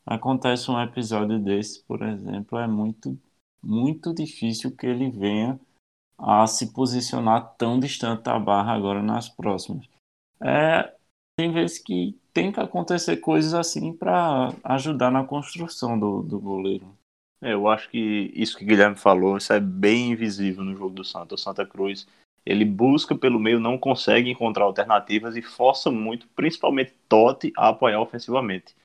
Acontece 0.05 0.69
um 0.69 0.79
episódio 0.79 1.39
desse, 1.39 1.83
por 1.85 2.03
exemplo, 2.03 2.59
é 2.59 2.67
muito, 2.67 3.17
muito 3.63 4.13
difícil 4.13 4.77
que 4.77 4.85
ele 4.85 5.09
venha 5.09 5.59
a 6.19 6.45
se 6.45 6.71
posicionar 6.71 7.55
tão 7.57 7.79
distante 7.79 8.21
da 8.21 8.37
barra 8.37 8.75
agora 8.75 9.01
nas 9.01 9.27
próximas. 9.27 9.89
É, 10.39 10.95
tem 11.35 11.51
vezes 11.51 11.79
que 11.79 12.15
tem 12.37 12.51
que 12.51 12.59
acontecer 12.59 13.17
coisas 13.17 13.55
assim 13.55 13.91
para 13.91 14.53
ajudar 14.63 15.09
na 15.09 15.23
construção 15.23 15.97
do, 15.97 16.21
do 16.21 16.39
goleiro. 16.39 16.85
É, 17.41 17.53
eu 17.53 17.67
acho 17.67 17.89
que 17.89 18.31
isso 18.35 18.55
que 18.55 18.63
o 18.63 18.67
Guilherme 18.67 18.95
falou, 18.95 19.37
isso 19.37 19.51
é 19.51 19.59
bem 19.59 20.11
invisível 20.11 20.63
no 20.63 20.75
jogo 20.75 20.93
do 20.93 21.03
Santa. 21.03 21.33
O 21.33 21.37
Santa 21.37 21.65
Cruz 21.65 22.05
ele 22.45 22.63
busca 22.63 23.15
pelo 23.15 23.39
meio, 23.39 23.59
não 23.59 23.75
consegue 23.75 24.29
encontrar 24.29 24.65
alternativas 24.65 25.35
e 25.35 25.41
força 25.41 25.89
muito, 25.89 26.27
principalmente 26.35 26.93
Totti, 27.09 27.51
a 27.57 27.69
apoiar 27.69 27.99
ofensivamente. 28.01 28.75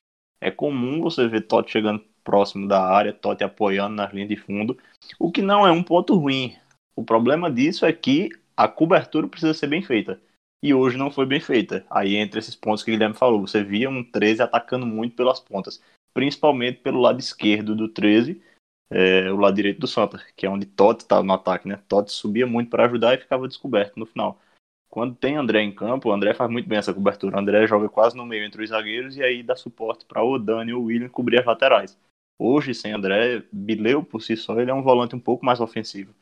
É 0.41 0.49
comum 0.49 0.99
você 0.99 1.27
ver 1.27 1.41
Totti 1.41 1.73
chegando 1.73 2.03
próximo 2.23 2.67
da 2.67 2.83
área, 2.83 3.13
Totti 3.13 3.43
apoiando 3.43 3.95
nas 3.95 4.11
linhas 4.11 4.29
de 4.29 4.35
fundo, 4.35 4.75
o 5.19 5.31
que 5.31 5.43
não 5.43 5.67
é 5.67 5.71
um 5.71 5.83
ponto 5.83 6.15
ruim. 6.15 6.55
O 6.95 7.03
problema 7.03 7.51
disso 7.51 7.85
é 7.85 7.93
que 7.93 8.29
a 8.57 8.67
cobertura 8.67 9.27
precisa 9.27 9.53
ser 9.53 9.67
bem 9.67 9.83
feita. 9.83 10.19
E 10.63 10.73
hoje 10.73 10.97
não 10.97 11.11
foi 11.11 11.25
bem 11.25 11.41
feita. 11.41 11.85
Aí 11.89 12.15
entre 12.15 12.39
esses 12.39 12.55
pontos 12.55 12.83
que 12.83 12.89
o 12.89 12.93
Guilherme 12.93 13.13
falou, 13.13 13.45
você 13.45 13.61
via 13.61 13.89
um 13.89 14.01
13 14.01 14.43
atacando 14.43 14.85
muito 14.85 15.13
pelas 15.13 15.37
pontas, 15.37 15.83
principalmente 16.13 16.79
pelo 16.79 17.01
lado 17.01 17.19
esquerdo 17.19 17.75
do 17.75 17.89
13, 17.89 18.41
é, 18.89 19.29
o 19.29 19.35
lado 19.35 19.55
direito 19.55 19.81
do 19.81 19.87
Santa, 19.87 20.25
que 20.37 20.45
é 20.45 20.49
onde 20.49 20.65
Totti 20.65 21.03
estava 21.03 21.21
no 21.21 21.33
ataque, 21.33 21.67
né? 21.67 21.81
Totti 21.89 22.13
subia 22.13 22.47
muito 22.47 22.69
para 22.69 22.85
ajudar 22.85 23.13
e 23.13 23.17
ficava 23.17 23.45
descoberto 23.45 23.97
no 23.97 24.05
final. 24.05 24.39
Quando 24.89 25.15
tem 25.15 25.35
André 25.35 25.61
em 25.61 25.75
campo, 25.75 26.07
o 26.07 26.13
André 26.13 26.33
faz 26.33 26.49
muito 26.49 26.69
bem 26.69 26.77
essa 26.77 26.93
cobertura. 26.93 27.35
O 27.35 27.39
André 27.39 27.67
joga 27.67 27.89
quase 27.89 28.15
no 28.15 28.25
meio 28.25 28.45
entre 28.45 28.63
os 28.63 28.69
zagueiros 28.69 29.17
e 29.17 29.23
aí 29.23 29.43
dá 29.43 29.57
suporte 29.57 30.05
para 30.05 30.23
o 30.23 30.39
Dani 30.39 30.71
ou 30.71 30.83
o 30.83 30.85
William 30.85 31.09
cobrir 31.09 31.39
as 31.39 31.45
laterais. 31.45 31.99
Hoje, 32.39 32.73
sem 32.73 32.93
André, 32.93 33.43
Bileu 33.51 34.01
por 34.01 34.21
si 34.21 34.37
só, 34.37 34.57
ele 34.57 34.71
é 34.71 34.73
um 34.73 34.81
volante 34.81 35.13
um 35.13 35.19
pouco 35.19 35.45
mais 35.45 35.59
ofensivo. 35.59 36.13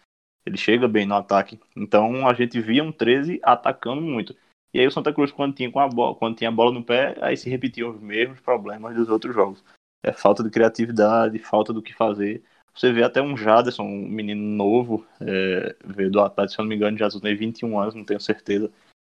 Ele 0.46 0.58
chega 0.58 0.88
bem 0.88 1.06
no 1.06 1.16
ataque. 1.16 1.60
Então 1.76 2.28
a 2.28 2.34
gente 2.34 2.60
via 2.60 2.84
um 2.84 2.92
13 2.92 3.40
atacando 3.44 4.02
muito. 4.02 4.36
E 4.74 4.80
aí 4.80 4.88
o 4.88 4.92
Santa 4.92 5.14
Cruz, 5.14 5.32
quando 5.32 5.54
tinha, 5.54 5.72
com 5.72 5.80
a 5.80 5.88
bola, 5.88 6.16
quando 6.16 6.38
tinha 6.38 6.50
a 6.50 6.54
bola 6.54 6.72
no 6.72 6.84
pé, 6.84 7.18
aí 7.22 7.36
se 7.36 7.50
repetiam 7.50 7.92
os 7.92 8.00
mesmos 8.00 8.40
problemas 8.40 8.96
dos 8.96 9.10
outros 9.10 9.36
jogos. 9.36 9.64
É 10.04 10.12
falta 10.12 10.44
de 10.44 10.50
criatividade, 10.50 11.38
falta 11.40 11.74
do 11.74 11.82
que 11.82 11.94
fazer. 11.94 12.44
Você 12.74 12.92
vê 12.92 13.04
até 13.04 13.22
um 13.22 13.36
Jaderson, 13.36 13.84
um 13.84 14.08
menino 14.08 14.42
novo, 14.42 15.06
é, 15.20 15.76
veio 15.86 16.10
do 16.10 16.22
Atlético, 16.22 16.56
se 16.56 16.60
eu 16.60 16.64
não 16.64 16.70
me 16.70 16.76
engano, 16.76 16.98
já 16.98 17.10
tem 17.10 17.36
21 17.36 17.78
anos, 17.78 17.94
não 17.94 18.06
tenho 18.06 18.20
certeza, 18.20 18.72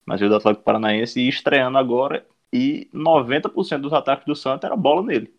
mas 0.06 0.20
veio 0.20 0.30
do 0.30 0.36
Atlético 0.36 0.64
Paranaense 0.64 1.20
e 1.20 1.28
estreando 1.28 1.76
agora, 1.78 2.26
e 2.52 2.88
90% 2.92 3.82
dos 3.82 3.92
ataques 3.92 4.24
do 4.26 4.34
Santos 4.34 4.64
era 4.64 4.76
bola 4.76 5.02
nele. 5.02 5.34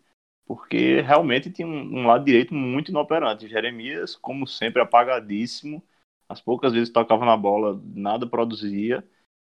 Porque 0.46 1.00
realmente 1.00 1.50
tinha 1.50 1.66
um, 1.66 2.00
um, 2.00 2.06
lado 2.06 2.24
direito 2.24 2.54
muito 2.54 2.90
inoperante. 2.90 3.48
Jeremias, 3.48 4.16
como 4.16 4.46
sempre, 4.46 4.82
apagadíssimo. 4.82 5.82
As 6.28 6.40
poucas 6.40 6.72
vezes 6.72 6.90
tocava 6.90 7.24
na 7.24 7.36
bola, 7.36 7.80
nada 7.94 8.26
produzia. 8.26 9.04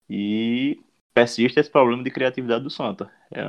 E 0.10 0.80
persiste 1.14 1.60
esse 1.60 1.70
problema 1.70 2.04
de 2.04 2.12
criatividade 2.12 2.64
do 2.64 2.70
Santa. 2.70 3.12
É, 3.32 3.42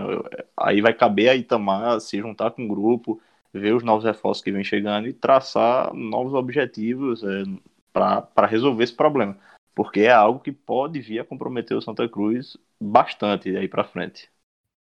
aí 0.57 0.81
vai 0.81 0.95
caber 0.95 1.29
a 1.31 1.37
Itamar 1.37 2.01
se 2.01 2.19
juntar 2.19 2.51
com 2.53 2.65
o 2.65 2.69
grupo, 2.69 3.21
ver 3.53 3.75
os 3.75 3.83
novos 3.83 4.05
reforços 4.05 4.43
que 4.43 4.53
vem 4.53 4.65
chegando 4.65 5.09
e 5.09 5.13
traçar 5.13 5.93
novos 5.95 6.35
objetivos 6.35 7.23
é, 7.23 7.45
para 7.93 8.47
resolver 8.47 8.85
esse 8.85 8.95
problema. 8.95 9.39
Porque 9.75 10.01
é 10.01 10.13
algo 10.13 10.41
que 10.41 10.53
pode 10.53 11.01
vir 11.01 11.21
a 11.21 11.25
comprometer 11.25 11.77
o 11.77 11.83
Santa 11.83 12.09
Cruz 12.09 12.57
bastante 12.81 13.53
daí 13.53 13.69
para 13.69 13.85
frente. 13.85 14.31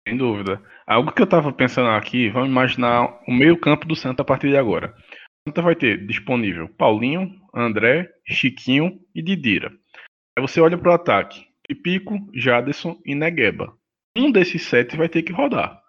Sem 0.06 0.16
dúvida. 0.16 0.62
Algo 0.86 1.10
que 1.10 1.20
eu 1.20 1.24
estava 1.24 1.52
pensando 1.52 1.88
aqui, 1.88 2.28
vamos 2.28 2.48
imaginar 2.48 3.20
o 3.26 3.32
meio-campo 3.32 3.88
do 3.88 3.96
Santa 3.96 4.22
a 4.22 4.24
partir 4.24 4.50
de 4.50 4.56
agora. 4.56 4.94
O 5.44 5.50
Santa 5.50 5.62
vai 5.62 5.74
ter 5.74 6.06
disponível 6.06 6.68
Paulinho, 6.68 7.34
André, 7.52 8.08
Chiquinho 8.24 9.00
e 9.12 9.20
Didira. 9.20 9.72
Aí 10.36 10.46
você 10.46 10.60
olha 10.60 10.78
para 10.78 10.92
o 10.92 10.94
ataque: 10.94 11.48
Pipico, 11.66 12.14
Jaderson 12.32 13.00
e 13.04 13.16
Negueba. 13.16 13.76
Um 14.16 14.30
desses 14.30 14.62
sete 14.62 14.96
vai 14.96 15.08
ter 15.08 15.22
que 15.22 15.32
rodar. 15.32 15.82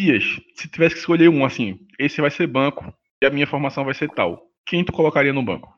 Dias, 0.00 0.40
se 0.54 0.68
tivesse 0.68 0.94
que 0.94 1.00
escolher 1.00 1.28
um, 1.28 1.44
assim, 1.44 1.86
esse 1.98 2.20
vai 2.20 2.30
ser 2.30 2.46
banco 2.46 2.94
e 3.20 3.26
a 3.26 3.30
minha 3.30 3.46
formação 3.46 3.84
vai 3.84 3.94
ser 3.94 4.08
tal, 4.10 4.48
quem 4.64 4.84
tu 4.84 4.92
colocaria 4.92 5.32
no 5.32 5.42
banco? 5.42 5.76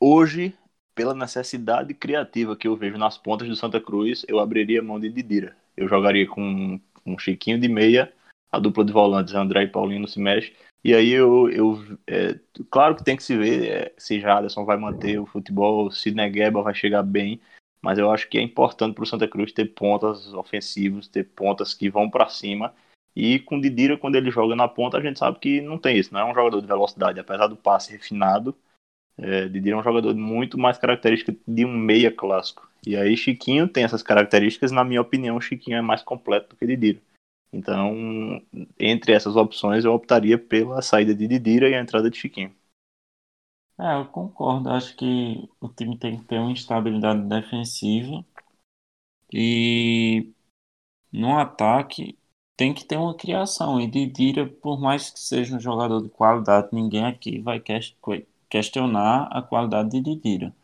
Hoje, 0.00 0.52
pela 0.94 1.14
necessidade 1.14 1.94
criativa 1.94 2.56
que 2.56 2.66
eu 2.66 2.76
vejo 2.76 2.98
nas 2.98 3.16
pontas 3.16 3.48
do 3.48 3.56
Santa 3.56 3.80
Cruz, 3.80 4.26
eu 4.28 4.38
abriria 4.38 4.82
mão 4.82 4.98
de 5.00 5.08
Didira. 5.08 5.56
Eu 5.76 5.88
jogaria 5.88 6.26
com 6.26 6.80
um 7.04 7.18
Chiquinho 7.18 7.58
de 7.58 7.68
meia, 7.68 8.12
a 8.50 8.58
dupla 8.58 8.84
de 8.84 8.92
volantes 8.92 9.34
André 9.34 9.64
e 9.64 9.68
Paulinho 9.68 10.08
se 10.08 10.20
mexe. 10.20 10.54
E 10.82 10.94
aí 10.94 11.10
eu, 11.10 11.48
eu 11.48 11.82
é, 12.06 12.38
claro 12.70 12.94
que 12.94 13.02
tem 13.02 13.16
que 13.16 13.22
se 13.22 13.36
ver 13.36 13.66
é, 13.66 13.94
se 13.96 14.20
Jaderson 14.20 14.64
vai 14.64 14.76
manter 14.76 15.18
o 15.18 15.26
futebol, 15.26 15.90
se 15.90 16.10
Negueba 16.10 16.62
vai 16.62 16.74
chegar 16.74 17.02
bem, 17.02 17.40
mas 17.80 17.98
eu 17.98 18.10
acho 18.10 18.28
que 18.28 18.38
é 18.38 18.42
importante 18.42 18.94
para 18.94 19.04
o 19.04 19.06
Santa 19.06 19.26
Cruz 19.26 19.52
ter 19.52 19.66
pontas 19.74 20.32
ofensivos, 20.34 21.08
ter 21.08 21.24
pontas 21.24 21.72
que 21.74 21.88
vão 21.88 22.10
para 22.10 22.28
cima. 22.28 22.74
E 23.16 23.38
com 23.38 23.56
o 23.56 23.60
Didira, 23.60 23.96
quando 23.96 24.16
ele 24.16 24.30
joga 24.30 24.56
na 24.56 24.68
ponta, 24.68 24.98
a 24.98 25.00
gente 25.00 25.18
sabe 25.18 25.38
que 25.38 25.60
não 25.60 25.78
tem 25.78 25.96
isso, 25.96 26.12
não 26.12 26.20
é 26.20 26.24
um 26.24 26.34
jogador 26.34 26.60
de 26.60 26.66
velocidade, 26.66 27.20
apesar 27.20 27.46
do 27.46 27.56
passe 27.56 27.92
refinado. 27.92 28.54
É, 29.16 29.44
é 29.44 29.76
um 29.76 29.82
jogador 29.82 30.14
muito 30.14 30.58
mais 30.58 30.76
característica 30.76 31.34
de 31.46 31.64
um 31.64 31.72
meia 31.72 32.10
clássico. 32.10 32.68
E 32.86 32.96
aí 32.96 33.16
Chiquinho 33.16 33.68
tem 33.68 33.84
essas 33.84 34.02
características, 34.02 34.70
na 34.70 34.84
minha 34.84 35.00
opinião, 35.00 35.40
Chiquinho 35.40 35.78
é 35.78 35.82
mais 35.82 36.02
completo 36.02 36.50
do 36.50 36.56
que 36.56 36.66
Didira. 36.66 37.00
Então, 37.52 38.42
entre 38.78 39.12
essas 39.12 39.36
opções, 39.36 39.84
eu 39.84 39.94
optaria 39.94 40.36
pela 40.36 40.82
saída 40.82 41.14
de 41.14 41.28
Didira 41.28 41.68
e 41.68 41.74
a 41.74 41.80
entrada 41.80 42.10
de 42.10 42.16
Chiquinho. 42.16 42.52
É, 43.78 43.94
eu 43.96 44.06
concordo. 44.06 44.68
Acho 44.70 44.96
que 44.96 45.48
o 45.60 45.68
time 45.68 45.96
tem 45.96 46.18
que 46.18 46.24
ter 46.24 46.38
uma 46.38 46.52
estabilidade 46.52 47.22
defensiva 47.28 48.24
e 49.32 50.32
no 51.12 51.36
ataque 51.38 52.18
tem 52.56 52.74
que 52.74 52.84
ter 52.84 52.96
uma 52.96 53.16
criação. 53.16 53.80
E 53.80 53.86
Didira, 53.86 54.46
por 54.46 54.80
mais 54.80 55.10
que 55.10 55.18
seja 55.18 55.56
um 55.56 55.60
jogador 55.60 56.02
de 56.02 56.08
qualidade, 56.08 56.68
ninguém 56.72 57.04
aqui 57.04 57.40
vai 57.40 57.60
questionar 58.54 59.26
a 59.32 59.42
qualidade 59.42 59.90
de 59.90 60.00
Didira. 60.00 60.54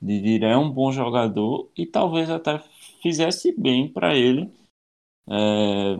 Didira 0.00 0.46
é 0.46 0.56
um 0.56 0.70
bom 0.70 0.90
jogador 0.90 1.70
e 1.76 1.84
talvez 1.84 2.30
até 2.30 2.58
fizesse 3.02 3.52
bem 3.52 3.92
para 3.92 4.16
ele 4.16 4.50
é, 5.28 5.98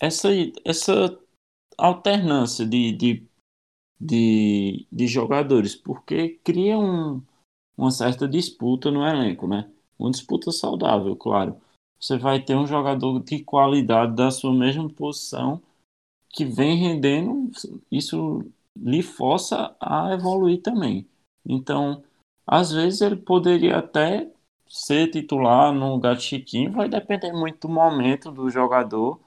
essa, 0.00 0.28
essa 0.64 1.16
alternância 1.78 2.66
de, 2.66 2.90
de 2.90 3.26
de, 3.98 4.86
de 4.92 5.06
jogadores, 5.06 5.74
porque 5.74 6.38
cria 6.44 6.78
um, 6.78 7.22
uma 7.78 7.90
certa 7.90 8.28
disputa 8.28 8.90
no 8.90 9.02
elenco, 9.02 9.48
né? 9.48 9.72
Uma 9.98 10.10
disputa 10.10 10.52
saudável, 10.52 11.16
claro. 11.16 11.58
Você 11.98 12.18
vai 12.18 12.42
ter 12.44 12.54
um 12.54 12.66
jogador 12.66 13.20
de 13.20 13.42
qualidade 13.42 14.14
da 14.14 14.30
sua 14.30 14.52
mesma 14.52 14.86
posição 14.90 15.62
que 16.28 16.44
vem 16.44 16.76
rendendo, 16.76 17.50
isso 17.90 18.44
lhe 18.76 19.02
força 19.02 19.74
a 19.80 20.12
evoluir 20.12 20.62
também. 20.62 21.08
Então, 21.44 22.02
às 22.46 22.72
vezes 22.72 23.00
ele 23.00 23.16
poderia 23.16 23.78
até 23.78 24.30
ser 24.68 25.10
titular 25.10 25.72
no 25.72 25.92
lugar 25.92 26.16
de 26.16 26.22
Chiquinho, 26.22 26.72
vai 26.72 26.88
depender 26.88 27.32
muito 27.32 27.68
do 27.68 27.72
momento 27.72 28.30
do 28.30 28.50
jogador 28.50 29.20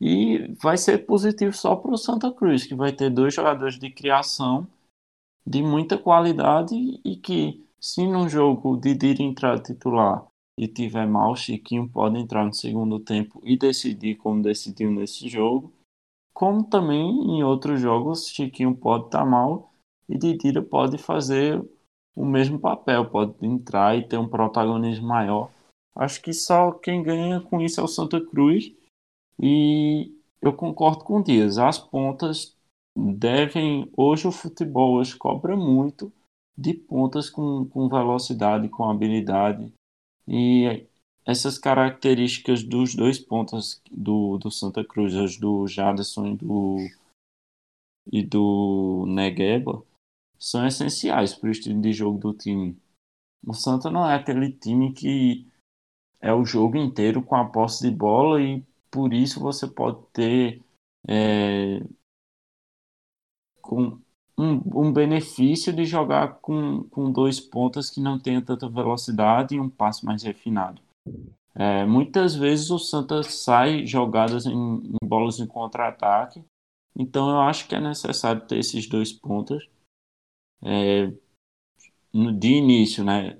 e 0.00 0.52
vai 0.60 0.76
ser 0.76 1.06
positivo 1.06 1.52
só 1.52 1.76
para 1.76 1.92
o 1.92 1.96
Santa 1.96 2.32
Cruz, 2.32 2.66
que 2.66 2.74
vai 2.74 2.92
ter 2.92 3.08
dois 3.10 3.34
jogadores 3.34 3.78
de 3.78 3.90
criação 3.90 4.66
de 5.46 5.62
muita 5.62 5.98
qualidade 5.98 6.74
e 7.04 7.16
que, 7.16 7.64
se 7.80 8.06
num 8.06 8.28
jogo 8.28 8.76
de 8.76 8.94
Didira 8.94 9.22
entrar 9.22 9.60
titular 9.60 10.24
e 10.58 10.68
tiver 10.68 11.06
mal, 11.06 11.34
Chiquinho 11.34 11.88
pode 11.88 12.18
entrar 12.18 12.44
no 12.44 12.54
segundo 12.54 12.98
tempo 13.00 13.40
e 13.44 13.56
decidir 13.56 14.16
como 14.16 14.42
decidiu 14.42 14.90
nesse 14.90 15.28
jogo. 15.28 15.72
Como 16.42 16.64
também 16.64 17.08
em 17.08 17.44
outros 17.44 17.80
jogos, 17.80 18.26
Chiquinho 18.26 18.74
pode 18.74 19.04
estar 19.04 19.20
tá 19.20 19.24
mal 19.24 19.72
e 20.08 20.18
Didira 20.18 20.60
pode 20.60 20.98
fazer 20.98 21.64
o 22.16 22.24
mesmo 22.24 22.58
papel, 22.58 23.08
pode 23.08 23.46
entrar 23.46 23.96
e 23.96 24.02
ter 24.02 24.18
um 24.18 24.26
protagonismo 24.26 25.06
maior. 25.06 25.52
Acho 25.94 26.20
que 26.20 26.32
só 26.32 26.72
quem 26.72 27.00
ganha 27.00 27.40
com 27.40 27.60
isso 27.60 27.78
é 27.78 27.84
o 27.84 27.86
Santa 27.86 28.20
Cruz. 28.20 28.74
E 29.40 30.12
eu 30.40 30.52
concordo 30.52 31.04
com 31.04 31.20
o 31.20 31.22
Dias, 31.22 31.58
as 31.58 31.78
pontas 31.78 32.56
devem. 32.98 33.88
Hoje 33.96 34.26
o 34.26 34.32
futebol 34.32 34.94
hoje 34.94 35.14
cobra 35.14 35.56
muito 35.56 36.12
de 36.58 36.74
pontas 36.74 37.30
com, 37.30 37.66
com 37.66 37.88
velocidade, 37.88 38.68
com 38.68 38.90
habilidade. 38.90 39.72
E 40.26 40.88
essas 41.24 41.58
características 41.58 42.62
dos 42.62 42.94
dois 42.94 43.18
pontas 43.18 43.80
do, 43.90 44.38
do 44.38 44.50
Santa 44.50 44.84
Cruz, 44.84 45.14
as 45.14 45.36
do 45.36 45.66
Jadson 45.66 46.26
e 46.26 46.36
do, 46.36 46.76
e 48.10 48.22
do 48.22 49.04
Negueba, 49.06 49.84
são 50.38 50.66
essenciais 50.66 51.34
para 51.34 51.48
o 51.48 51.52
estilo 51.52 51.80
de 51.80 51.92
jogo 51.92 52.18
do 52.18 52.34
time. 52.34 52.76
O 53.46 53.54
Santa 53.54 53.90
não 53.90 54.08
é 54.08 54.14
aquele 54.14 54.50
time 54.52 54.92
que 54.92 55.46
é 56.20 56.32
o 56.32 56.44
jogo 56.44 56.76
inteiro 56.76 57.22
com 57.22 57.36
a 57.36 57.44
posse 57.44 57.88
de 57.88 57.94
bola 57.94 58.42
e 58.42 58.64
por 58.90 59.12
isso 59.12 59.40
você 59.40 59.66
pode 59.66 60.04
ter 60.12 60.60
é, 61.08 61.80
com 63.60 63.98
um, 64.36 64.80
um, 64.80 64.92
benefício 64.92 65.72
de 65.72 65.84
jogar 65.84 66.40
com, 66.40 66.84
com 66.84 67.10
dois 67.10 67.40
pontas 67.40 67.88
que 67.88 68.00
não 68.00 68.18
tenha 68.18 68.42
tanta 68.42 68.68
velocidade 68.68 69.54
e 69.54 69.60
um 69.60 69.70
passe 69.70 70.04
mais 70.04 70.22
refinado. 70.22 70.81
É, 71.54 71.84
muitas 71.84 72.34
vezes 72.34 72.70
o 72.70 72.78
Santa 72.78 73.22
sai 73.22 73.86
jogadas 73.86 74.46
em, 74.46 74.52
em 74.52 74.96
bolas 75.04 75.38
em 75.38 75.46
contra-ataque, 75.46 76.42
então 76.96 77.30
eu 77.30 77.40
acho 77.40 77.68
que 77.68 77.74
é 77.74 77.80
necessário 77.80 78.46
ter 78.46 78.58
esses 78.58 78.88
dois 78.88 79.12
pontas 79.12 79.62
é, 80.62 81.12
de 82.38 82.48
início, 82.54 83.04
né? 83.04 83.38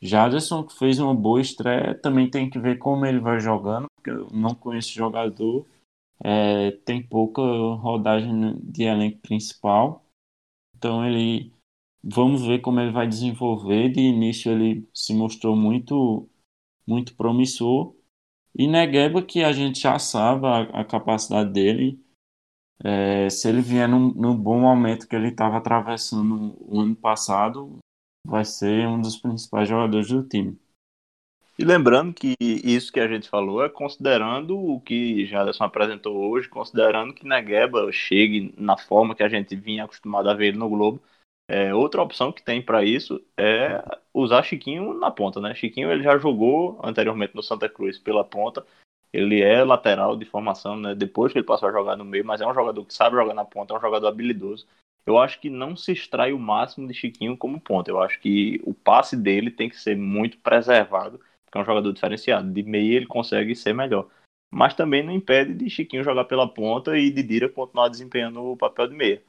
Jaderson 0.00 0.64
que 0.64 0.76
fez 0.76 0.98
uma 0.98 1.14
boa 1.14 1.40
estreia, 1.40 1.94
também 1.94 2.28
tem 2.28 2.50
que 2.50 2.58
ver 2.58 2.78
como 2.78 3.06
ele 3.06 3.20
vai 3.20 3.38
jogando, 3.38 3.86
porque 3.94 4.10
eu 4.10 4.28
não 4.30 4.54
conheço 4.54 4.92
jogador, 4.92 5.64
é, 6.24 6.72
tem 6.84 7.02
pouca 7.02 7.40
rodagem 7.42 8.56
de 8.60 8.84
elenco 8.84 9.18
principal, 9.20 10.04
então 10.76 11.06
ele 11.06 11.52
vamos 12.02 12.44
ver 12.44 12.60
como 12.60 12.80
ele 12.80 12.92
vai 12.92 13.06
desenvolver. 13.06 13.90
De 13.90 14.00
início 14.00 14.50
ele 14.52 14.88
se 14.92 15.14
mostrou 15.14 15.56
muito 15.56 16.28
muito 16.86 17.14
promissor 17.16 17.94
e 18.54 18.66
Negueba 18.66 19.22
que 19.22 19.42
a 19.42 19.52
gente 19.52 19.80
já 19.80 19.98
sabe 19.98 20.46
a, 20.46 20.80
a 20.80 20.84
capacidade 20.84 21.50
dele. 21.52 21.98
É, 22.84 23.30
se 23.30 23.48
ele 23.48 23.62
vier 23.62 23.88
no, 23.88 24.34
bom 24.34 24.60
momento 24.60 25.08
que 25.08 25.14
ele 25.14 25.28
estava 25.28 25.56
atravessando 25.56 26.56
o 26.60 26.80
ano 26.80 26.96
passado, 26.96 27.78
vai 28.26 28.44
ser 28.44 28.86
um 28.86 29.00
dos 29.00 29.16
principais 29.16 29.68
jogadores 29.68 30.08
do 30.08 30.26
time. 30.26 30.58
E 31.58 31.64
lembrando 31.64 32.12
que 32.12 32.34
isso 32.40 32.92
que 32.92 32.98
a 32.98 33.06
gente 33.06 33.28
falou 33.28 33.62
é 33.62 33.68
considerando 33.68 34.58
o 34.58 34.80
que 34.80 35.26
Jaderson 35.26 35.64
apresentou 35.64 36.16
hoje, 36.16 36.48
considerando 36.48 37.14
que 37.14 37.26
Negueba 37.26 37.90
chegue 37.92 38.52
na 38.56 38.76
forma 38.76 39.14
que 39.14 39.22
a 39.22 39.28
gente 39.28 39.54
vinha 39.54 39.84
acostumado 39.84 40.28
a 40.28 40.34
ver 40.34 40.48
ele 40.48 40.58
no 40.58 40.68
Globo. 40.68 41.00
É, 41.48 41.74
outra 41.74 42.02
opção 42.02 42.32
que 42.32 42.42
tem 42.42 42.62
para 42.62 42.84
isso 42.84 43.20
é 43.36 43.82
usar 44.14 44.42
Chiquinho 44.42 44.94
na 44.94 45.10
ponta, 45.10 45.40
né? 45.40 45.54
Chiquinho 45.54 45.90
ele 45.90 46.02
já 46.02 46.16
jogou 46.16 46.80
anteriormente 46.82 47.34
no 47.34 47.42
Santa 47.42 47.68
Cruz 47.68 47.98
pela 47.98 48.24
ponta. 48.24 48.64
Ele 49.12 49.42
é 49.42 49.62
lateral 49.62 50.16
de 50.16 50.24
formação, 50.24 50.76
né? 50.76 50.94
Depois 50.94 51.32
que 51.32 51.38
ele 51.38 51.46
passou 51.46 51.68
a 51.68 51.72
jogar 51.72 51.96
no 51.96 52.04
meio, 52.04 52.24
mas 52.24 52.40
é 52.40 52.46
um 52.46 52.54
jogador 52.54 52.84
que 52.84 52.94
sabe 52.94 53.16
jogar 53.16 53.34
na 53.34 53.44
ponta, 53.44 53.74
é 53.74 53.76
um 53.76 53.80
jogador 53.80 54.06
habilidoso 54.06 54.66
eu 55.04 55.18
acho 55.18 55.40
que 55.40 55.50
não 55.50 55.76
se 55.76 55.92
extrai 55.92 56.32
o 56.32 56.38
máximo 56.38 56.86
de 56.86 56.94
Chiquinho 56.94 57.36
como 57.36 57.60
ponta. 57.60 57.90
Eu 57.90 58.00
acho 58.00 58.20
que 58.20 58.60
o 58.64 58.72
passe 58.72 59.16
dele 59.16 59.50
tem 59.50 59.68
que 59.68 59.78
ser 59.78 59.96
muito 59.96 60.38
preservado, 60.38 61.18
porque 61.44 61.58
é 61.58 61.60
um 61.60 61.64
jogador 61.64 61.92
diferenciado. 61.92 62.52
De 62.52 62.62
meia 62.62 62.96
ele 62.96 63.06
consegue 63.06 63.54
ser 63.54 63.74
melhor. 63.74 64.08
Mas 64.50 64.74
também 64.74 65.02
não 65.02 65.12
impede 65.12 65.54
de 65.54 65.68
Chiquinho 65.70 66.04
jogar 66.04 66.24
pela 66.26 66.46
ponta 66.46 66.96
e 66.96 67.10
de 67.10 67.22
Dira 67.22 67.48
continuar 67.48 67.88
desempenhando 67.88 68.44
o 68.44 68.56
papel 68.56 68.86
de 68.88 68.94
meia. 68.94 69.22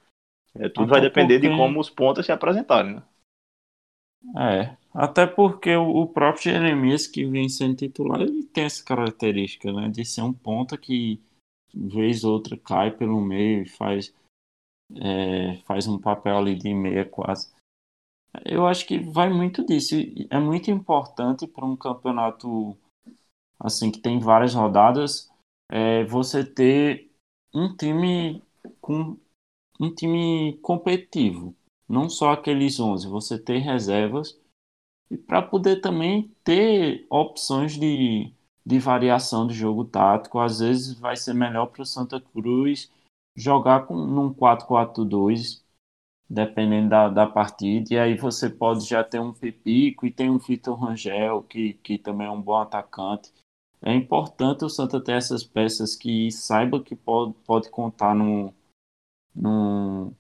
É, 0.56 0.70
tudo 0.70 0.86
até 0.86 0.92
vai 0.92 1.02
depender 1.02 1.40
porque... 1.40 1.50
de 1.50 1.58
como 1.58 1.80
os 1.80 1.90
pontas 1.90 2.26
se 2.26 2.32
apresentarem, 2.32 2.96
né? 2.96 3.04
É, 4.38 4.78
até 4.94 5.28
porque 5.28 5.76
o, 5.76 5.90
o 5.90 6.08
próprio 6.08 6.44
Jeremias, 6.44 7.08
que 7.08 7.26
vem 7.26 7.50
sendo 7.50 7.76
titular, 7.76 8.22
ele 8.22 8.44
tem 8.46 8.66
essa 8.66 8.84
característica, 8.84 9.72
né? 9.72 9.90
De 9.90 10.06
ser 10.06 10.22
um 10.22 10.32
ponta 10.32 10.78
que, 10.78 11.20
vez 11.74 12.24
ou 12.24 12.34
outra, 12.34 12.58
cai 12.58 12.92
pelo 12.92 13.20
meio 13.20 13.64
e 13.64 13.70
faz 13.70 14.14
é, 14.96 15.58
faz 15.66 15.88
um 15.88 16.00
papel 16.00 16.38
ali 16.38 16.56
de 16.56 16.74
meia 16.74 17.06
quase. 17.06 17.52
Eu 18.46 18.66
acho 18.66 18.86
que 18.88 19.00
vai 19.00 19.30
muito 19.30 19.66
disso. 19.66 19.96
É 20.30 20.40
muito 20.40 20.72
importante 20.72 21.48
para 21.48 21.66
um 21.66 21.76
campeonato 21.76 22.78
assim 23.60 23.92
que 23.92 24.00
tem 24.00 24.20
várias 24.20 24.54
rodadas 24.54 25.32
é, 25.72 26.04
você 26.04 26.44
ter 26.44 27.12
um 27.54 27.76
time 27.76 28.42
com 28.82 29.18
um 29.80 29.94
time 29.94 30.58
competitivo, 30.62 31.56
não 31.88 32.10
só 32.10 32.32
aqueles 32.32 32.80
11, 32.80 33.08
você 33.08 33.38
ter 33.38 33.60
reservas 33.60 34.40
e 35.10 35.18
para 35.18 35.42
poder 35.42 35.82
também 35.82 36.32
ter 36.44 37.06
opções 37.10 37.74
de, 37.74 38.34
de 38.66 38.80
variação 38.80 39.46
de 39.46 39.54
jogo 39.54 39.86
tático. 39.86 40.40
Às 40.40 40.60
vezes 40.60 41.00
vai 41.00 41.16
ser 41.16 41.34
melhor 41.34 41.68
para 41.68 41.84
o 41.84 41.86
Santa 41.86 42.20
Cruz 42.20 42.92
jogar 43.36 43.86
com, 43.86 43.96
num 43.96 44.34
4-4-2, 44.34 45.62
dependendo 46.30 46.90
da, 46.90 47.10
da 47.10 47.28
partida, 47.28 47.94
e 47.94 47.98
aí 47.98 48.18
você 48.18 48.50
pode 48.50 48.86
já 48.86 49.04
ter 49.04 49.20
um 49.20 49.34
Pipico 49.34 50.06
e 50.06 50.12
tem 50.12 50.30
um 50.30 50.38
Vitor 50.38 50.80
Rangel, 50.80 51.44
que, 51.44 51.74
que 51.74 51.98
também 51.98 52.28
é 52.28 52.32
um 52.32 52.42
bom 52.42 52.58
atacante. 52.58 53.32
É 53.82 53.94
importante 53.94 54.64
o 54.64 54.70
Santa 54.70 55.02
ter 55.02 55.14
essas 55.14 55.44
peças 55.44 55.96
que 55.96 56.32
saiba 56.32 56.82
que 56.82 56.96
pode, 56.96 57.34
pode 57.46 57.70
contar 57.70 58.16
no, 58.16 58.54
no, 59.36 60.14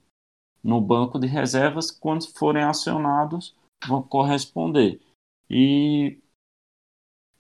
no 0.64 0.82
banco 0.82 1.20
de 1.20 1.28
reservas, 1.28 1.92
quando 1.92 2.28
forem 2.34 2.64
acionados, 2.64 3.56
vão 3.88 4.02
corresponder. 4.02 5.02
E 5.50 6.18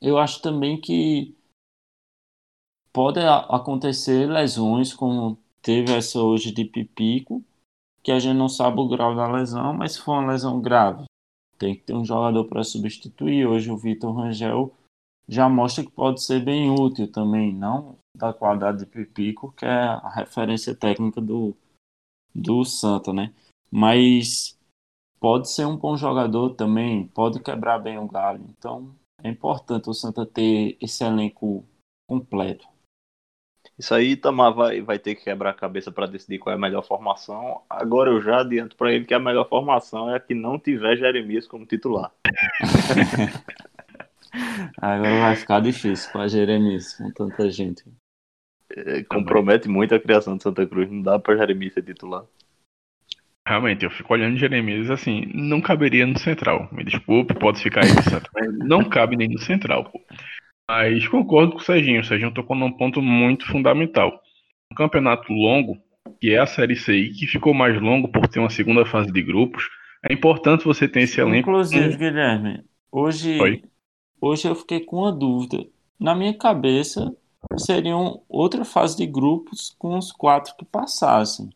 eu 0.01 0.17
acho 0.17 0.41
também 0.41 0.79
que 0.79 1.36
pode 2.91 3.19
acontecer 3.19 4.29
lesões, 4.29 4.93
como 4.93 5.38
teve 5.62 5.93
essa 5.93 6.19
hoje 6.19 6.51
de 6.51 6.65
Pipico, 6.65 7.43
que 8.03 8.12
a 8.12 8.19
gente 8.19 8.38
não 8.38 8.49
sabe 8.49 8.79
o 8.79 8.88
grau 8.88 9.15
da 9.15 9.31
lesão, 9.31 9.73
mas 9.73 9.93
se 9.93 10.01
for 10.01 10.19
uma 10.19 10.31
lesão 10.31 10.62
grave, 10.62 11.05
tem 11.57 11.73
que 11.75 11.81
ter 11.81 11.95
um 11.95 12.05
jogador 12.05 12.43
para 12.45 12.63
substituir. 12.63 13.47
Hoje 13.47 13.71
o 13.71 13.77
Vitor 13.77 14.13
Rangel 14.13 14.71
já 15.27 15.47
mostra 15.47 15.83
que 15.83 15.91
pode 15.91 16.21
ser 16.21 16.43
bem 16.43 16.69
útil 16.69 17.09
também, 17.09 17.53
não 17.53 17.97
da 18.15 18.31
qualidade 18.33 18.79
de 18.79 18.86
Pipico, 18.86 19.51
que 19.53 19.65
é 19.65 19.69
a 19.69 20.09
referência 20.09 20.75
técnica 20.75 21.19
do, 21.19 21.55
do 22.34 22.63
Santa, 22.63 23.13
né? 23.13 23.34
Mas 23.72 24.58
pode 25.19 25.50
ser 25.50 25.65
um 25.65 25.78
bom 25.78 25.96
jogador 25.96 26.52
também, 26.52 27.08
pode 27.08 27.39
quebrar 27.39 27.80
bem 27.80 27.98
o 27.98 28.08
galho. 28.08 28.43
Então 28.58 28.96
é 29.24 29.30
importante 29.30 29.89
o 29.89 29.93
Santa 29.93 30.26
ter 30.26 30.78
esse 30.82 31.04
elenco 31.04 31.65
completo. 32.08 32.67
Isso 33.78 33.93
aí 33.96 34.12
Itamar 34.12 34.54
vai, 34.54 34.82
vai 34.82 35.00
ter 35.00 35.15
que 35.15 35.24
quebrar 35.24 35.50
a 35.50 35.54
cabeça 35.54 35.91
para 35.91 36.06
decidir 36.06 36.38
qual 36.38 36.54
é 36.54 36.56
a 36.56 36.62
melhor 36.62 36.84
formação. 36.84 37.62
Agora 37.69 38.12
eu 38.12 38.22
já 38.22 38.41
adianto 38.41 38.76
para 38.76 38.91
ele 38.91 39.06
que 39.06 39.13
a 39.13 39.19
melhor 39.19 39.48
formação 39.50 40.10
é 40.10 40.17
a 40.17 40.19
que 40.19 40.36
não 40.36 40.60
tiver 40.60 40.98
Jeremias 40.98 41.48
como 41.48 41.65
titular. 41.65 42.12
Agora 44.78 45.19
vai 45.22 45.36
ficar 45.36 45.60
difícil 45.60 46.12
com 46.12 46.19
a 46.19 46.28
Jeremias, 46.28 46.93
com 46.93 47.12
tanta 47.12 47.50
gente. 47.50 47.84
É, 48.75 49.03
compromete 49.03 49.69
muito 49.69 49.93
a 49.93 49.99
criação 49.99 50.36
de 50.36 50.43
Santa 50.43 50.65
Cruz, 50.65 50.89
não 50.89 51.01
dá 51.01 51.19
para 51.19 51.38
Jeremias 51.38 51.73
ser 51.73 51.83
titular. 51.83 52.23
Realmente, 53.45 53.83
eu 53.83 53.91
fico 53.91 54.13
olhando 54.13 54.38
Jeremias 54.38 54.89
assim, 54.89 55.25
não 55.33 55.59
caberia 55.59 56.07
no 56.07 56.17
Central. 56.17 56.69
Me 56.71 56.83
desculpe, 56.83 57.33
pode 57.33 57.62
ficar 57.62 57.83
aí 57.83 57.91
no 57.91 58.01
Central. 58.01 58.31
Não 58.65 58.86
cabe 58.86 59.17
nem 59.17 59.27
no 59.27 59.38
Central, 59.38 59.83
pô. 59.83 59.99
Mas 60.69 61.05
concordo 61.09 61.51
com 61.51 61.57
o 61.57 61.62
Serginho. 61.62 61.99
O 61.99 62.03
Serginho 62.05 62.33
tocou 62.33 62.55
num 62.55 62.71
ponto 62.71 63.01
muito 63.01 63.45
fundamental. 63.45 64.17
Um 64.71 64.75
campeonato 64.75 65.31
longo, 65.33 65.77
que 66.21 66.31
é 66.31 66.39
a 66.39 66.45
Série 66.45 66.77
C, 66.77 67.09
que 67.09 67.27
ficou 67.27 67.53
mais 67.53 67.79
longo 67.81 68.07
por 68.07 68.27
ter 68.27 68.39
uma 68.39 68.49
segunda 68.49 68.86
fase 68.86 69.12
de 69.12 69.21
grupos, 69.21 69.69
é 70.09 70.13
importante 70.13 70.63
você 70.63 70.88
ter 70.88 71.01
esse 71.01 71.19
elenco. 71.19 71.49
Inclusive, 71.49 71.97
Guilherme, 71.97 72.63
hoje, 72.89 73.38
hoje 74.21 74.47
eu 74.47 74.55
fiquei 74.55 74.79
com 74.79 74.97
uma 74.97 75.12
dúvida. 75.12 75.65
Na 75.99 76.15
minha 76.15 76.38
cabeça, 76.38 77.13
seriam 77.58 78.21
outra 78.27 78.65
fase 78.65 78.97
de 78.97 79.06
grupos 79.06 79.75
com 79.77 79.97
os 79.97 80.12
quatro 80.12 80.56
que 80.56 80.65
passassem. 80.65 81.49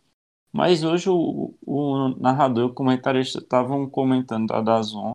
Mas 0.52 0.84
hoje 0.84 1.10
o, 1.10 1.54
o 1.65 2.10
narrador 2.19 2.69
e 2.69 2.71
o 2.71 2.73
comentarista 2.73 3.39
estavam 3.39 3.89
comentando 3.89 4.47
da 4.47 4.62
Dazon 4.62 5.12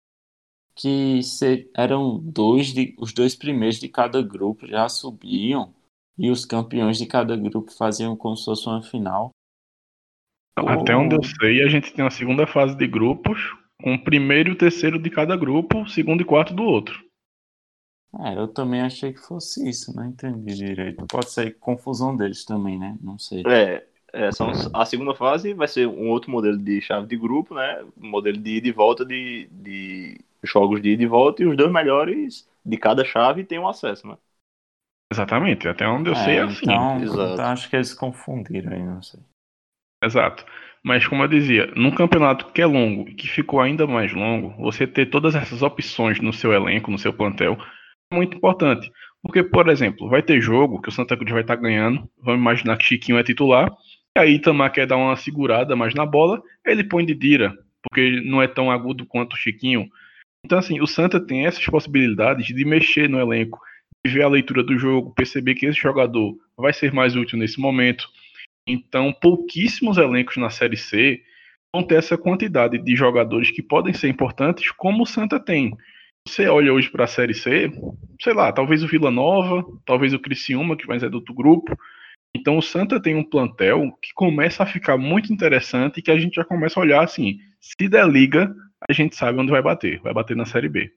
que 0.74 1.22
se, 1.22 1.70
eram 1.76 2.18
dois 2.18 2.72
de, 2.72 2.94
os 2.98 3.12
dois 3.12 3.34
primeiros 3.34 3.78
de 3.78 3.88
cada 3.88 4.22
grupo 4.22 4.66
já 4.66 4.88
subiam 4.88 5.74
e 6.18 6.30
os 6.30 6.44
campeões 6.44 6.98
de 6.98 7.06
cada 7.06 7.36
grupo 7.36 7.72
faziam 7.72 8.16
como 8.16 8.36
se 8.36 8.44
fosse 8.44 8.66
uma 8.66 8.82
final. 8.82 9.30
Até 10.56 10.94
onde 10.94 11.16
eu 11.16 11.22
sei, 11.22 11.62
a 11.62 11.68
gente 11.68 11.92
tem 11.92 12.04
uma 12.04 12.10
segunda 12.10 12.46
fase 12.46 12.76
de 12.76 12.86
grupos, 12.86 13.38
com 13.82 13.94
o 13.94 14.04
primeiro 14.04 14.50
e 14.50 14.52
o 14.52 14.58
terceiro 14.58 14.98
de 14.98 15.10
cada 15.10 15.36
grupo, 15.36 15.86
segundo 15.88 16.20
e 16.20 16.24
quarto 16.24 16.54
do 16.54 16.62
outro. 16.62 17.02
É, 18.20 18.36
eu 18.36 18.46
também 18.46 18.82
achei 18.82 19.12
que 19.12 19.20
fosse 19.20 19.66
isso, 19.68 19.94
não 19.96 20.04
entendi 20.04 20.54
direito. 20.54 21.06
Pode 21.06 21.30
ser 21.30 21.58
confusão 21.58 22.14
deles 22.14 22.44
também, 22.44 22.78
né? 22.78 22.96
Não 23.00 23.18
sei. 23.18 23.42
É, 23.46 23.86
é, 24.12 24.30
são, 24.30 24.52
a 24.74 24.84
segunda 24.84 25.14
fase 25.14 25.54
vai 25.54 25.66
ser 25.66 25.88
um 25.88 26.10
outro 26.10 26.30
modelo 26.30 26.58
de 26.58 26.80
chave 26.82 27.06
de 27.06 27.16
grupo, 27.16 27.54
né? 27.54 27.82
Um 27.96 28.10
modelo 28.10 28.36
de 28.36 28.56
ida 28.56 28.68
e 28.68 28.72
volta 28.72 29.04
de, 29.04 29.48
de 29.50 30.20
jogos 30.42 30.82
de 30.82 30.90
ida 30.90 31.02
e 31.02 31.06
volta, 31.06 31.42
e 31.42 31.46
os 31.46 31.56
dois 31.56 31.72
melhores 31.72 32.46
de 32.64 32.76
cada 32.76 33.04
chave 33.04 33.44
têm 33.44 33.58
um 33.58 33.68
acesso, 33.68 34.06
né? 34.06 34.16
Exatamente, 35.10 35.68
até 35.68 35.88
onde 35.88 36.10
eu 36.10 36.14
é, 36.14 36.24
sei 36.24 36.36
é 36.36 36.42
assim. 36.42 36.64
Então, 36.64 36.98
então 37.02 37.44
acho 37.46 37.68
que 37.68 37.76
eles 37.76 37.94
confundiram 37.94 38.72
aí, 38.72 38.82
não 38.82 39.02
sei. 39.02 39.20
Exato. 40.02 40.44
Mas 40.82 41.06
como 41.06 41.22
eu 41.22 41.28
dizia, 41.28 41.66
num 41.76 41.94
campeonato 41.94 42.52
que 42.52 42.60
é 42.60 42.66
longo 42.66 43.08
e 43.08 43.14
que 43.14 43.28
ficou 43.28 43.60
ainda 43.60 43.86
mais 43.86 44.12
longo, 44.12 44.50
você 44.60 44.86
ter 44.86 45.06
todas 45.06 45.34
essas 45.34 45.62
opções 45.62 46.20
no 46.20 46.32
seu 46.32 46.52
elenco, 46.52 46.90
no 46.90 46.98
seu 46.98 47.12
plantel, 47.12 47.56
muito 48.12 48.36
importante. 48.36 48.90
Porque, 49.22 49.42
por 49.42 49.68
exemplo, 49.68 50.08
vai 50.08 50.22
ter 50.22 50.40
jogo 50.40 50.80
que 50.80 50.88
o 50.88 50.92
Santa 50.92 51.16
Cruz 51.16 51.30
vai 51.30 51.42
estar 51.42 51.56
ganhando, 51.56 52.08
vamos 52.20 52.40
imaginar 52.40 52.76
que 52.76 52.84
Chiquinho 52.84 53.18
é 53.18 53.22
titular, 53.22 53.72
e 54.16 54.20
aí 54.20 54.34
Itamar 54.34 54.72
quer 54.72 54.86
dar 54.86 54.96
uma 54.96 55.16
segurada 55.16 55.76
mais 55.76 55.94
na 55.94 56.04
bola, 56.04 56.42
ele 56.66 56.84
põe 56.84 57.06
de 57.06 57.14
Dira, 57.14 57.56
porque 57.82 58.20
não 58.24 58.42
é 58.42 58.48
tão 58.48 58.70
agudo 58.70 59.06
quanto 59.06 59.34
o 59.34 59.36
Chiquinho. 59.36 59.88
Então, 60.44 60.58
assim, 60.58 60.80
o 60.80 60.86
Santa 60.86 61.24
tem 61.24 61.46
essas 61.46 61.64
possibilidades 61.64 62.46
de 62.46 62.64
mexer 62.64 63.08
no 63.08 63.20
elenco, 63.20 63.60
de 64.04 64.12
ver 64.12 64.24
a 64.24 64.28
leitura 64.28 64.62
do 64.64 64.76
jogo, 64.76 65.14
perceber 65.14 65.54
que 65.54 65.66
esse 65.66 65.80
jogador 65.80 66.36
vai 66.56 66.72
ser 66.72 66.92
mais 66.92 67.14
útil 67.14 67.38
nesse 67.38 67.60
momento. 67.60 68.08
Então, 68.66 69.12
pouquíssimos 69.12 69.98
elencos 69.98 70.36
na 70.36 70.50
Série 70.50 70.76
C 70.76 71.22
vão 71.74 71.84
ter 71.84 71.94
essa 71.94 72.18
quantidade 72.18 72.78
de 72.78 72.96
jogadores 72.96 73.50
que 73.50 73.62
podem 73.62 73.94
ser 73.94 74.08
importantes, 74.08 74.70
como 74.72 75.04
o 75.04 75.06
Santa 75.06 75.38
tem. 75.38 75.76
Você 76.26 76.46
olha 76.46 76.72
hoje 76.72 76.90
para 76.90 77.04
a 77.04 77.08
Série 77.08 77.34
C, 77.34 77.70
sei 78.20 78.32
lá, 78.32 78.52
talvez 78.52 78.82
o 78.82 78.86
Vila 78.86 79.10
Nova, 79.10 79.64
talvez 79.84 80.14
o 80.14 80.18
Criciúma, 80.18 80.76
que 80.76 80.86
vai 80.86 80.98
ser 80.98 81.10
do 81.10 81.16
outro 81.16 81.34
grupo. 81.34 81.76
Então, 82.34 82.56
o 82.56 82.62
Santa 82.62 83.00
tem 83.00 83.14
um 83.14 83.28
plantel 83.28 83.92
que 84.00 84.14
começa 84.14 84.62
a 84.62 84.66
ficar 84.66 84.96
muito 84.96 85.32
interessante 85.32 85.98
e 85.98 86.02
que 86.02 86.10
a 86.10 86.18
gente 86.18 86.36
já 86.36 86.44
começa 86.44 86.80
a 86.80 86.82
olhar 86.82 87.02
assim: 87.02 87.38
se 87.60 87.88
der 87.88 88.08
liga, 88.08 88.54
a 88.88 88.92
gente 88.92 89.16
sabe 89.16 89.38
onde 89.38 89.50
vai 89.50 89.60
bater. 89.60 90.00
Vai 90.00 90.14
bater 90.14 90.36
na 90.36 90.46
Série 90.46 90.68
B. 90.68 90.92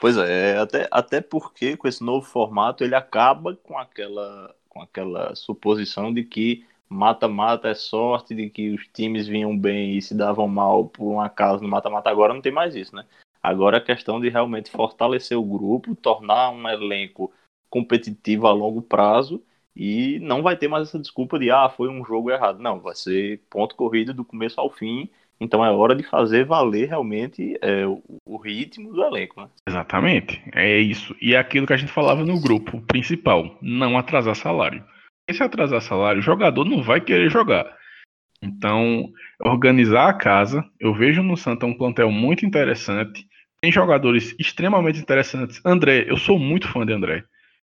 Pois 0.00 0.16
é, 0.16 0.58
até, 0.58 0.88
até 0.90 1.20
porque 1.20 1.76
com 1.76 1.88
esse 1.88 2.04
novo 2.04 2.26
formato 2.26 2.84
ele 2.84 2.94
acaba 2.94 3.56
com 3.56 3.78
aquela, 3.78 4.54
com 4.68 4.82
aquela 4.82 5.34
suposição 5.34 6.12
de 6.12 6.22
que 6.22 6.66
mata-mata 6.88 7.68
é 7.68 7.74
sorte, 7.74 8.34
de 8.34 8.48
que 8.50 8.70
os 8.70 8.86
times 8.88 9.26
vinham 9.26 9.56
bem 9.56 9.96
e 9.96 10.02
se 10.02 10.14
davam 10.14 10.46
mal 10.48 10.86
por 10.86 11.12
um 11.12 11.20
acaso 11.20 11.62
no 11.62 11.68
mata-mata. 11.68 12.10
Agora 12.10 12.34
não 12.34 12.40
tem 12.40 12.52
mais 12.52 12.74
isso, 12.74 12.94
né? 12.94 13.04
Agora 13.42 13.76
é 13.76 13.80
questão 13.80 14.20
de 14.20 14.28
realmente 14.28 14.70
fortalecer 14.70 15.38
o 15.38 15.44
grupo, 15.44 15.94
tornar 15.94 16.50
um 16.50 16.68
elenco 16.68 17.32
competitivo 17.70 18.46
a 18.46 18.52
longo 18.52 18.82
prazo 18.82 19.42
e 19.74 20.18
não 20.20 20.42
vai 20.42 20.56
ter 20.56 20.68
mais 20.68 20.88
essa 20.88 20.98
desculpa 20.98 21.38
de 21.38 21.50
ah, 21.50 21.68
foi 21.68 21.88
um 21.88 22.04
jogo 22.04 22.30
errado. 22.30 22.60
Não, 22.60 22.80
vai 22.80 22.94
ser 22.94 23.40
ponto 23.50 23.76
corrido 23.76 24.12
do 24.14 24.24
começo 24.24 24.60
ao 24.60 24.70
fim 24.70 25.08
então 25.40 25.64
é 25.64 25.70
hora 25.70 25.94
de 25.94 26.02
fazer 26.02 26.44
valer 26.44 26.88
realmente 26.88 27.58
é, 27.60 27.86
o, 27.86 28.36
ritmo 28.38 28.92
do 28.92 29.02
elenco, 29.02 29.40
né? 29.40 29.48
Exatamente, 29.66 30.42
é 30.54 30.78
isso. 30.78 31.14
E 31.20 31.34
é 31.34 31.38
aquilo 31.38 31.66
que 31.66 31.72
a 31.72 31.76
gente 31.76 31.92
falava 31.92 32.24
no 32.24 32.40
grupo 32.40 32.80
principal, 32.82 33.56
não 33.60 33.98
atrasar 33.98 34.34
salário. 34.34 34.84
Se 35.30 35.42
atrasar 35.42 35.82
salário, 35.82 36.20
o 36.20 36.22
jogador 36.22 36.64
não 36.64 36.82
vai 36.82 37.00
querer 37.00 37.30
jogar. 37.30 37.76
Então, 38.40 39.10
organizar 39.40 40.08
a 40.08 40.14
casa, 40.14 40.64
eu 40.78 40.94
vejo 40.94 41.22
no 41.22 41.36
Santa 41.36 41.66
um 41.66 41.76
plantel 41.76 42.10
muito 42.12 42.46
interessante. 42.46 43.26
Tem 43.60 43.72
jogadores 43.72 44.36
extremamente 44.38 45.00
interessantes. 45.00 45.60
André, 45.64 46.04
eu 46.08 46.16
sou 46.16 46.38
muito 46.38 46.68
fã 46.68 46.86
de 46.86 46.92
André. 46.92 47.24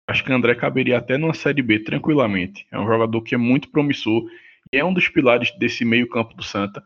Acho 0.08 0.24
que 0.24 0.34
André 0.34 0.54
caberia 0.54 0.98
até 0.98 1.18
numa 1.18 1.34
Série 1.34 1.62
B 1.62 1.80
tranquilamente. 1.80 2.68
É 2.72 2.80
um 2.80 2.86
jogador 2.86 3.22
que 3.22 3.36
é 3.36 3.38
muito 3.38 3.70
promissor 3.70 4.24
e 4.72 4.78
é 4.78 4.84
um 4.84 4.94
dos 4.94 5.08
pilares 5.08 5.52
desse 5.58 5.86
meio-campo 5.86 6.36
do 6.36 6.44
Santa. 6.44 6.84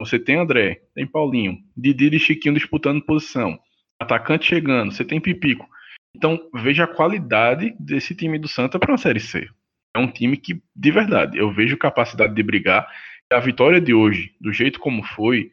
Você 0.00 0.18
tem 0.18 0.36
André, 0.36 0.82
tem 0.94 1.06
Paulinho, 1.06 1.58
Didi 1.76 2.14
e 2.14 2.18
Chiquinho 2.18 2.54
disputando 2.54 3.02
posição, 3.02 3.58
atacante 4.00 4.46
chegando, 4.46 4.92
você 4.92 5.04
tem 5.04 5.20
Pipico. 5.20 5.68
Então 6.14 6.40
veja 6.54 6.84
a 6.84 6.88
qualidade 6.88 7.74
desse 7.80 8.14
time 8.14 8.38
do 8.38 8.48
Santa 8.48 8.78
para 8.78 8.92
uma 8.92 8.98
Série 8.98 9.20
C. 9.20 9.48
É 9.94 9.98
um 9.98 10.10
time 10.10 10.36
que, 10.36 10.62
de 10.74 10.90
verdade, 10.90 11.38
eu 11.38 11.52
vejo 11.52 11.76
capacidade 11.76 12.34
de 12.34 12.42
brigar. 12.42 12.88
A 13.32 13.40
vitória 13.40 13.80
de 13.80 13.92
hoje, 13.92 14.34
do 14.40 14.52
jeito 14.52 14.80
como 14.80 15.02
foi, 15.02 15.50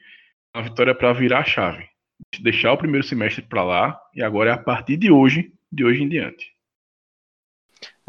é 0.54 0.58
uma 0.58 0.64
vitória 0.64 0.96
para 0.96 1.14
virar 1.14 1.40
a 1.40 1.46
chave. 1.46 1.88
Deixar 2.40 2.72
o 2.72 2.78
primeiro 2.78 3.06
semestre 3.06 3.42
para 3.42 3.64
lá 3.64 4.02
e 4.14 4.22
agora 4.22 4.52
é 4.52 4.54
a 4.54 4.58
partir 4.58 4.98
de 4.98 5.12
hoje, 5.12 5.54
de 5.72 5.84
hoje 5.84 6.04
em 6.04 6.10
diante. 6.10 6.56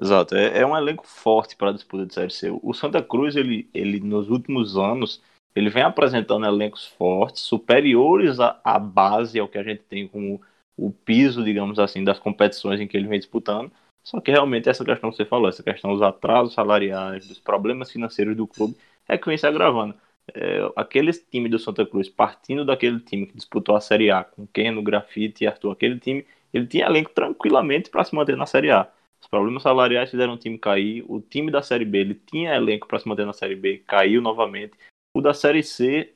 Exato, 0.00 0.36
é, 0.36 0.58
é 0.58 0.66
um 0.66 0.76
elenco 0.76 1.06
forte 1.06 1.56
para 1.56 1.70
a 1.70 1.72
disputa 1.72 2.06
de 2.06 2.14
Série 2.14 2.30
C. 2.30 2.50
O 2.62 2.74
Santa 2.74 3.02
Cruz, 3.02 3.34
ele, 3.34 3.68
ele 3.72 3.98
nos 3.98 4.28
últimos 4.28 4.76
anos, 4.76 5.22
ele 5.54 5.70
vem 5.70 5.82
apresentando 5.82 6.46
elencos 6.46 6.86
fortes, 6.86 7.42
superiores 7.42 8.38
à, 8.38 8.60
à 8.62 8.78
base, 8.78 9.38
ao 9.38 9.48
que 9.48 9.58
a 9.58 9.62
gente 9.62 9.82
tem 9.84 10.06
como 10.06 10.40
o 10.76 10.92
piso, 10.92 11.42
digamos 11.42 11.78
assim, 11.78 12.04
das 12.04 12.18
competições 12.18 12.80
em 12.80 12.86
que 12.86 12.96
ele 12.96 13.08
vem 13.08 13.18
disputando. 13.18 13.72
Só 14.06 14.20
que 14.20 14.30
realmente 14.30 14.68
essa 14.68 14.84
questão 14.84 15.10
que 15.10 15.16
você 15.16 15.24
falou, 15.24 15.48
essa 15.48 15.64
questão 15.64 15.92
dos 15.92 16.00
atrasos 16.00 16.54
salariais, 16.54 17.26
dos 17.26 17.40
problemas 17.40 17.90
financeiros 17.90 18.36
do 18.36 18.46
clube, 18.46 18.76
é 19.08 19.18
que 19.18 19.26
vem 19.26 19.36
se 19.36 19.48
agravando. 19.48 19.96
É, 20.32 20.60
aquele 20.76 21.12
time 21.12 21.48
do 21.48 21.58
Santa 21.58 21.84
Cruz, 21.84 22.08
partindo 22.08 22.64
daquele 22.64 23.00
time 23.00 23.26
que 23.26 23.34
disputou 23.34 23.74
a 23.74 23.80
Série 23.80 24.12
A 24.12 24.22
com 24.22 24.46
Keno, 24.46 24.80
Grafite 24.80 25.42
e 25.42 25.46
Arthur, 25.48 25.72
aquele 25.72 25.98
time, 25.98 26.24
ele 26.54 26.68
tinha 26.68 26.86
elenco 26.86 27.10
tranquilamente 27.10 27.90
para 27.90 28.04
se 28.04 28.14
manter 28.14 28.36
na 28.36 28.46
Série 28.46 28.70
A. 28.70 28.88
Os 29.20 29.26
problemas 29.26 29.64
salariais 29.64 30.08
fizeram 30.08 30.34
o 30.34 30.38
time 30.38 30.56
cair. 30.56 31.04
O 31.08 31.20
time 31.20 31.50
da 31.50 31.60
Série 31.60 31.84
B, 31.84 31.98
ele 31.98 32.14
tinha 32.14 32.54
elenco 32.54 32.86
para 32.86 33.00
se 33.00 33.08
manter 33.08 33.26
na 33.26 33.32
Série 33.32 33.56
B, 33.56 33.82
caiu 33.88 34.22
novamente. 34.22 34.74
O 35.16 35.20
da 35.20 35.34
Série 35.34 35.64
C, 35.64 36.14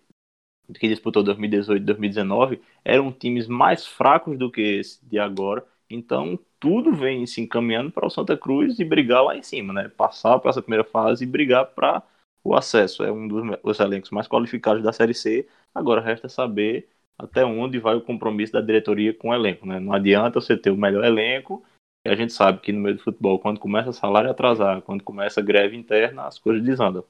que 0.78 0.86
disputou 0.86 1.24
2018 1.24 1.82
e 1.82 1.84
2019, 1.84 2.62
eram 2.84 3.10
times 3.10 3.48
mais 3.48 3.84
fracos 3.84 4.38
do 4.38 4.48
que 4.48 4.60
esse 4.60 5.04
de 5.04 5.18
agora. 5.18 5.66
Então, 5.90 6.38
tudo 6.60 6.94
vem 6.94 7.26
se 7.26 7.40
encaminhando 7.40 7.90
para 7.90 8.06
o 8.06 8.10
Santa 8.10 8.36
Cruz 8.36 8.78
e 8.78 8.84
brigar 8.84 9.24
lá 9.24 9.36
em 9.36 9.42
cima, 9.42 9.72
né? 9.72 9.88
Passar 9.88 10.38
para 10.38 10.50
essa 10.50 10.62
primeira 10.62 10.84
fase 10.84 11.24
e 11.24 11.26
brigar 11.26 11.66
para 11.66 12.02
o 12.44 12.54
acesso. 12.54 13.02
É 13.02 13.10
um 13.10 13.26
dos 13.26 13.80
elencos 13.80 14.10
mais 14.10 14.28
qualificados 14.28 14.82
da 14.82 14.92
Série 14.92 15.14
C. 15.14 15.48
Agora 15.74 16.00
resta 16.00 16.28
saber 16.28 16.88
até 17.18 17.44
onde 17.44 17.78
vai 17.78 17.96
o 17.96 18.00
compromisso 18.00 18.52
da 18.52 18.60
diretoria 18.60 19.12
com 19.12 19.28
o 19.30 19.34
elenco, 19.34 19.66
né? 19.66 19.80
Não 19.80 19.92
adianta 19.92 20.40
você 20.40 20.56
ter 20.56 20.70
o 20.70 20.76
melhor 20.76 21.04
elenco. 21.04 21.62
E 22.06 22.08
a 22.08 22.14
gente 22.14 22.32
sabe 22.32 22.60
que 22.60 22.72
no 22.72 22.80
meio 22.80 22.96
do 22.96 23.02
futebol, 23.02 23.38
quando 23.38 23.60
começa 23.60 23.92
salário 23.92 24.30
atrasar, 24.30 24.80
quando 24.82 25.04
começa 25.04 25.42
greve 25.42 25.76
interna, 25.76 26.26
as 26.26 26.38
coisas 26.38 26.64
desandam. 26.64 27.04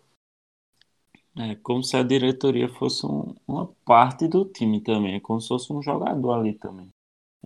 É 1.36 1.54
como 1.56 1.84
se 1.84 1.96
a 1.96 2.02
diretoria 2.02 2.68
fosse 2.68 3.06
um, 3.06 3.34
uma 3.46 3.68
parte 3.84 4.26
do 4.26 4.44
time 4.44 4.80
também, 4.80 5.14
é 5.14 5.20
como 5.20 5.40
se 5.40 5.46
fosse 5.46 5.72
um 5.72 5.80
jogador 5.80 6.32
ali 6.32 6.54
também. 6.54 6.88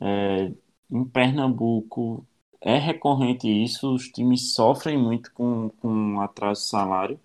É, 0.01 0.53
em 0.95 1.05
Pernambuco 1.05 2.25
é 2.61 2.79
recorrente 2.79 3.47
isso, 3.47 3.93
os 3.93 4.09
times 4.09 4.55
sofrem 4.55 4.97
muito 4.97 5.33
com, 5.35 5.69
com 5.81 6.21
atraso 6.21 6.63
de 6.63 6.69
salário. 6.69 7.21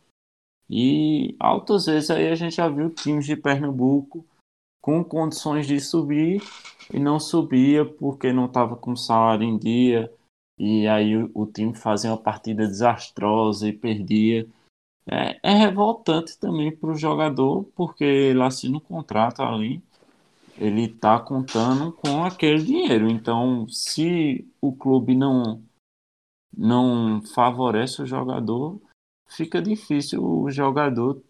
E 0.70 1.36
altas 1.40 1.86
vezes 1.86 2.10
aí 2.10 2.28
a 2.28 2.36
gente 2.36 2.56
já 2.56 2.68
viu 2.68 2.90
times 2.90 3.26
de 3.26 3.36
Pernambuco 3.36 4.26
com 4.82 5.04
condições 5.04 5.68
de 5.68 5.80
subir 5.80 6.42
e 6.94 7.00
não 7.00 7.20
subia 7.20 7.86
porque 7.86 8.34
não 8.34 8.46
estava 8.46 8.76
com 8.76 8.96
salário 8.96 9.44
em 9.44 9.58
dia. 9.58 10.12
E 10.58 10.88
aí 10.88 11.16
o, 11.16 11.32
o 11.34 11.46
time 11.46 11.74
fazia 11.74 12.12
uma 12.12 12.18
partida 12.18 12.68
desastrosa 12.68 13.68
e 13.68 13.74
perdia. 13.74 14.48
é, 15.08 15.40
é 15.42 15.54
revoltante 15.54 16.38
também 16.38 16.76
para 16.76 16.92
o 16.92 16.96
jogador, 16.96 17.64
porque 17.76 18.04
ele 18.04 18.42
assina 18.44 18.78
um 18.78 18.82
contrato 18.82 19.42
ali, 19.42 19.82
ele 20.60 20.86
está 20.86 21.20
contando 21.20 21.94
com 21.94 22.24
aquele 22.24 22.62
dinheiro. 22.62 23.10
Então, 23.10 23.68
se 23.70 24.46
o 24.62 24.74
clube 24.74 25.16
não, 25.16 25.64
não 26.56 27.22
favorece 27.34 28.02
o 28.02 28.06
jogador, 28.06 28.82
fica 29.30 29.62
difícil 29.62 30.24
o 30.24 30.52
jogador 30.52 31.24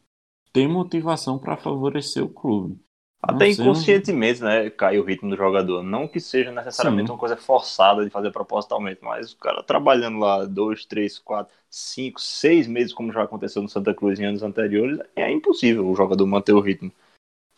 ter 0.52 0.68
motivação 0.68 1.38
para 1.38 1.56
favorecer 1.56 2.24
o 2.24 2.30
clube. 2.30 2.80
Até 3.22 3.50
inconscientemente, 3.50 4.42
né, 4.42 4.70
cai 4.70 4.98
o 4.98 5.04
ritmo 5.04 5.30
do 5.30 5.36
jogador. 5.36 5.84
Não 5.84 6.08
que 6.08 6.22
seja 6.22 6.52
necessariamente 6.52 7.08
Sim. 7.08 7.13
uma 7.13 7.20
coisa 7.20 7.36
forçada 7.36 8.04
de 8.04 8.10
fazer 8.10 8.32
propositalmente, 8.32 9.02
mas 9.04 9.34
o 9.34 9.38
cara 9.38 9.62
trabalhando 9.62 10.18
lá 10.20 10.46
dois, 10.46 10.86
três, 10.86 11.20
quatro, 11.20 11.54
cinco, 11.70 12.20
seis 12.20 12.65
meses, 12.65 12.94
como 12.94 13.12
já 13.12 13.24
aconteceu 13.24 13.62
no 13.62 13.68
Santa 13.68 13.94
Cruz 13.94 14.20
em 14.20 14.26
anos 14.26 14.42
anteriores, 14.42 15.00
é 15.18 15.30
impossível 15.30 15.88
o 15.88 15.96
jogador 15.96 16.26
manter 16.26 16.54
o 16.54 16.62
ritmo. 16.62 16.92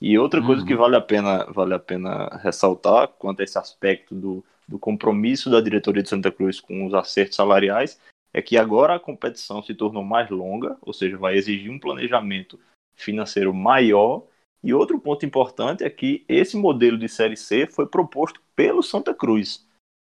E 0.01 0.17
outra 0.17 0.43
coisa 0.43 0.65
que 0.65 0.73
uhum. 0.73 0.79
vale 0.79 0.95
a 0.95 1.01
pena, 1.01 1.45
vale 1.45 1.73
a 1.75 1.79
pena 1.79 2.27
ressaltar 2.41 3.07
quanto 3.07 3.41
a 3.41 3.43
esse 3.43 3.57
aspecto 3.57 4.15
do, 4.15 4.43
do 4.67 4.79
compromisso 4.79 5.49
da 5.49 5.61
diretoria 5.61 6.01
de 6.01 6.09
Santa 6.09 6.31
Cruz 6.31 6.59
com 6.59 6.85
os 6.87 6.93
acertos 6.93 7.35
salariais 7.35 7.99
é 8.33 8.41
que 8.41 8.57
agora 8.57 8.95
a 8.95 8.99
competição 8.99 9.61
se 9.61 9.75
tornou 9.75 10.03
mais 10.03 10.29
longa, 10.29 10.77
ou 10.81 10.93
seja, 10.93 11.17
vai 11.17 11.35
exigir 11.35 11.69
um 11.69 11.77
planejamento 11.77 12.59
financeiro 12.95 13.53
maior 13.53 14.25
e 14.63 14.73
outro 14.73 14.99
ponto 14.99 15.25
importante 15.25 15.83
é 15.83 15.89
que 15.89 16.23
esse 16.29 16.55
modelo 16.55 16.97
de 16.97 17.09
Série 17.09 17.35
C 17.35 17.67
foi 17.67 17.87
proposto 17.87 18.41
pelo 18.55 18.83
Santa 18.83 19.13
Cruz. 19.13 19.67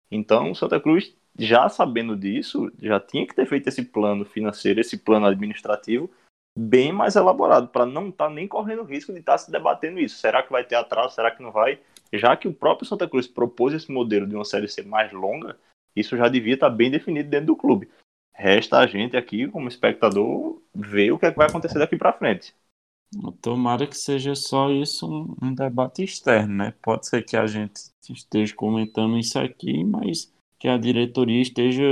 Então, 0.09 0.51
o 0.51 0.55
Santa 0.55 0.79
Cruz, 0.79 1.15
já 1.37 1.69
sabendo 1.69 2.17
disso, 2.17 2.71
já 2.81 2.99
tinha 2.99 3.25
que 3.25 3.33
ter 3.33 3.45
feito 3.45 3.67
esse 3.67 3.83
plano 3.83 4.25
financeiro, 4.25 4.81
esse 4.81 4.97
plano 4.97 5.25
administrativo, 5.25 6.11
bem 6.57 6.91
mais 6.91 7.15
elaborado, 7.15 7.67
para 7.67 7.85
não 7.85 8.09
estar 8.09 8.27
tá 8.27 8.33
nem 8.33 8.47
correndo 8.47 8.83
risco 8.83 9.13
de 9.13 9.19
estar 9.19 9.33
tá 9.33 9.37
se 9.37 9.51
debatendo 9.51 9.99
isso. 9.99 10.17
Será 10.17 10.43
que 10.43 10.51
vai 10.51 10.63
ter 10.63 10.75
atraso? 10.75 11.15
Será 11.15 11.31
que 11.31 11.41
não 11.41 11.51
vai? 11.51 11.79
Já 12.13 12.35
que 12.35 12.47
o 12.47 12.53
próprio 12.53 12.87
Santa 12.87 13.07
Cruz 13.07 13.27
propôs 13.27 13.73
esse 13.73 13.91
modelo 13.91 14.27
de 14.27 14.35
uma 14.35 14.45
Série 14.45 14.67
C 14.67 14.81
mais 14.81 15.11
longa, 15.11 15.57
isso 15.95 16.17
já 16.17 16.27
devia 16.27 16.55
estar 16.55 16.69
tá 16.69 16.75
bem 16.75 16.91
definido 16.91 17.29
dentro 17.29 17.47
do 17.47 17.55
clube. 17.55 17.89
Resta 18.33 18.79
a 18.79 18.87
gente 18.87 19.15
aqui, 19.15 19.47
como 19.47 19.67
espectador, 19.67 20.61
ver 20.73 21.11
o 21.11 21.19
que, 21.19 21.25
é 21.25 21.31
que 21.31 21.37
vai 21.37 21.47
acontecer 21.47 21.79
daqui 21.79 21.95
para 21.97 22.13
frente. 22.13 22.53
Tomara 23.41 23.85
que 23.85 23.97
seja 23.97 24.35
só 24.35 24.71
isso 24.71 25.05
um, 25.05 25.35
um, 25.41 25.53
debate 25.53 26.03
externo, 26.03 26.55
né? 26.55 26.73
Pode 26.81 27.07
ser 27.07 27.23
que 27.23 27.35
a 27.35 27.45
gente 27.45 27.91
esteja 28.09 28.55
comentando 28.55 29.17
isso 29.17 29.37
aqui, 29.37 29.83
mas 29.83 30.33
que 30.57 30.67
a 30.67 30.77
diretoria 30.77 31.41
esteja 31.41 31.83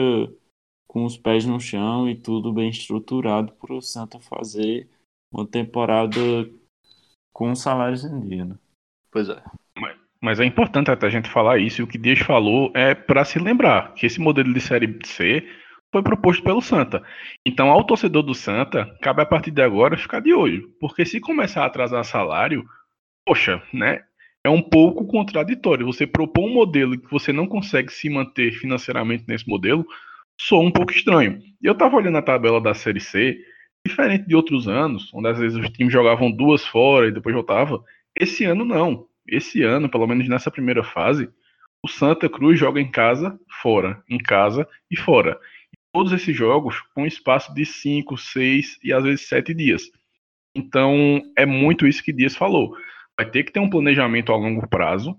com 0.90 1.06
os 1.06 1.16
pés 1.16 1.46
no 1.46 1.60
chão 1.60 2.10
e 2.10 2.16
tudo 2.16 2.52
bem 2.52 2.68
estruturado 2.68 3.54
para 3.54 3.76
o 3.76 3.82
Santa 3.82 4.20
fazer 4.20 4.90
uma 5.32 5.46
temporada 5.46 6.20
com 7.32 7.54
salários 7.54 8.04
em 8.04 8.28
dia. 8.28 8.46
Né? 8.46 8.56
Pois 9.12 9.30
é. 9.30 9.40
Mas, 9.78 9.98
mas 10.20 10.40
é 10.40 10.46
importante 10.46 10.90
até 10.90 11.06
a 11.06 11.10
gente 11.12 11.30
falar 11.30 11.60
isso, 11.60 11.80
e 11.80 11.84
o 11.84 11.88
que 11.88 12.00
Dias 12.00 12.18
falou 12.20 12.72
é 12.74 12.96
para 12.96 13.24
se 13.24 13.38
lembrar 13.38 13.94
que 13.94 14.08
esse 14.08 14.20
modelo 14.20 14.52
de 14.52 14.60
Série 14.60 14.98
C 15.06 15.48
foi 15.92 16.02
proposto 16.02 16.44
pelo 16.44 16.60
Santa. 16.60 17.04
Então, 17.46 17.70
ao 17.70 17.84
torcedor 17.84 18.24
do 18.24 18.34
Santa, 18.34 18.92
cabe 19.00 19.22
a 19.22 19.28
partir 19.28 19.52
de 19.52 19.62
agora 19.62 19.96
ficar 19.96 20.22
de 20.22 20.34
olho, 20.34 20.74
porque 20.80 21.06
se 21.06 21.20
começar 21.20 21.62
a 21.62 21.68
atrasar 21.68 22.04
salário, 22.04 22.68
poxa, 23.24 23.62
né? 23.72 24.04
É 24.44 24.50
um 24.50 24.62
pouco 24.62 25.06
contraditório. 25.06 25.86
Você 25.86 26.08
propor 26.08 26.46
um 26.46 26.54
modelo 26.54 26.98
que 26.98 27.12
você 27.12 27.32
não 27.32 27.46
consegue 27.46 27.92
se 27.92 28.10
manter 28.10 28.54
financeiramente 28.54 29.26
nesse 29.28 29.48
modelo, 29.48 29.86
soa 30.40 30.62
um 30.62 30.72
pouco 30.72 30.92
estranho. 30.92 31.42
E 31.62 31.68
eu 31.68 31.76
tava 31.76 31.98
olhando 31.98 32.18
a 32.18 32.22
tabela 32.22 32.62
da 32.62 32.74
Série 32.74 33.00
C, 33.00 33.38
diferente 33.86 34.28
de 34.28 34.36
outros 34.36 34.68
anos, 34.68 35.12
onde 35.14 35.30
às 35.30 35.38
vezes 35.38 35.58
os 35.58 35.70
times 35.70 35.92
jogavam 35.92 36.32
duas 36.32 36.66
fora 36.66 37.08
e 37.08 37.12
depois 37.12 37.34
voltava. 37.34 37.84
Esse 38.16 38.46
ano 38.46 38.64
não. 38.64 39.08
Esse 39.28 39.62
ano, 39.64 39.90
pelo 39.90 40.08
menos 40.08 40.28
nessa 40.28 40.50
primeira 40.50 40.84
fase, 40.84 41.30
o 41.84 41.88
Santa 41.88 42.28
Cruz 42.28 42.60
joga 42.60 42.82
em 42.82 42.90
casa, 42.90 43.40
fora, 43.62 44.02
em 44.10 44.18
casa 44.18 44.68
e 44.90 44.98
fora 44.98 45.40
todos 45.92 46.12
esses 46.12 46.36
jogos 46.36 46.82
com 46.94 47.06
espaço 47.06 47.54
de 47.54 47.66
5, 47.66 48.18
6 48.18 48.80
e 48.84 48.94
às 48.94 49.04
vezes 49.04 49.28
7 49.28 49.54
dias. 49.54 49.84
Então 50.56 51.22
é 51.38 51.46
muito 51.46 51.88
isso 51.88 52.04
que 52.04 52.14
Dias 52.14 52.36
falou. 52.36 52.76
Vai 53.18 53.30
ter 53.30 53.44
que 53.44 53.52
ter 53.52 53.60
um 53.60 53.70
planejamento 53.70 54.32
a 54.32 54.36
longo 54.36 54.68
prazo, 54.68 55.16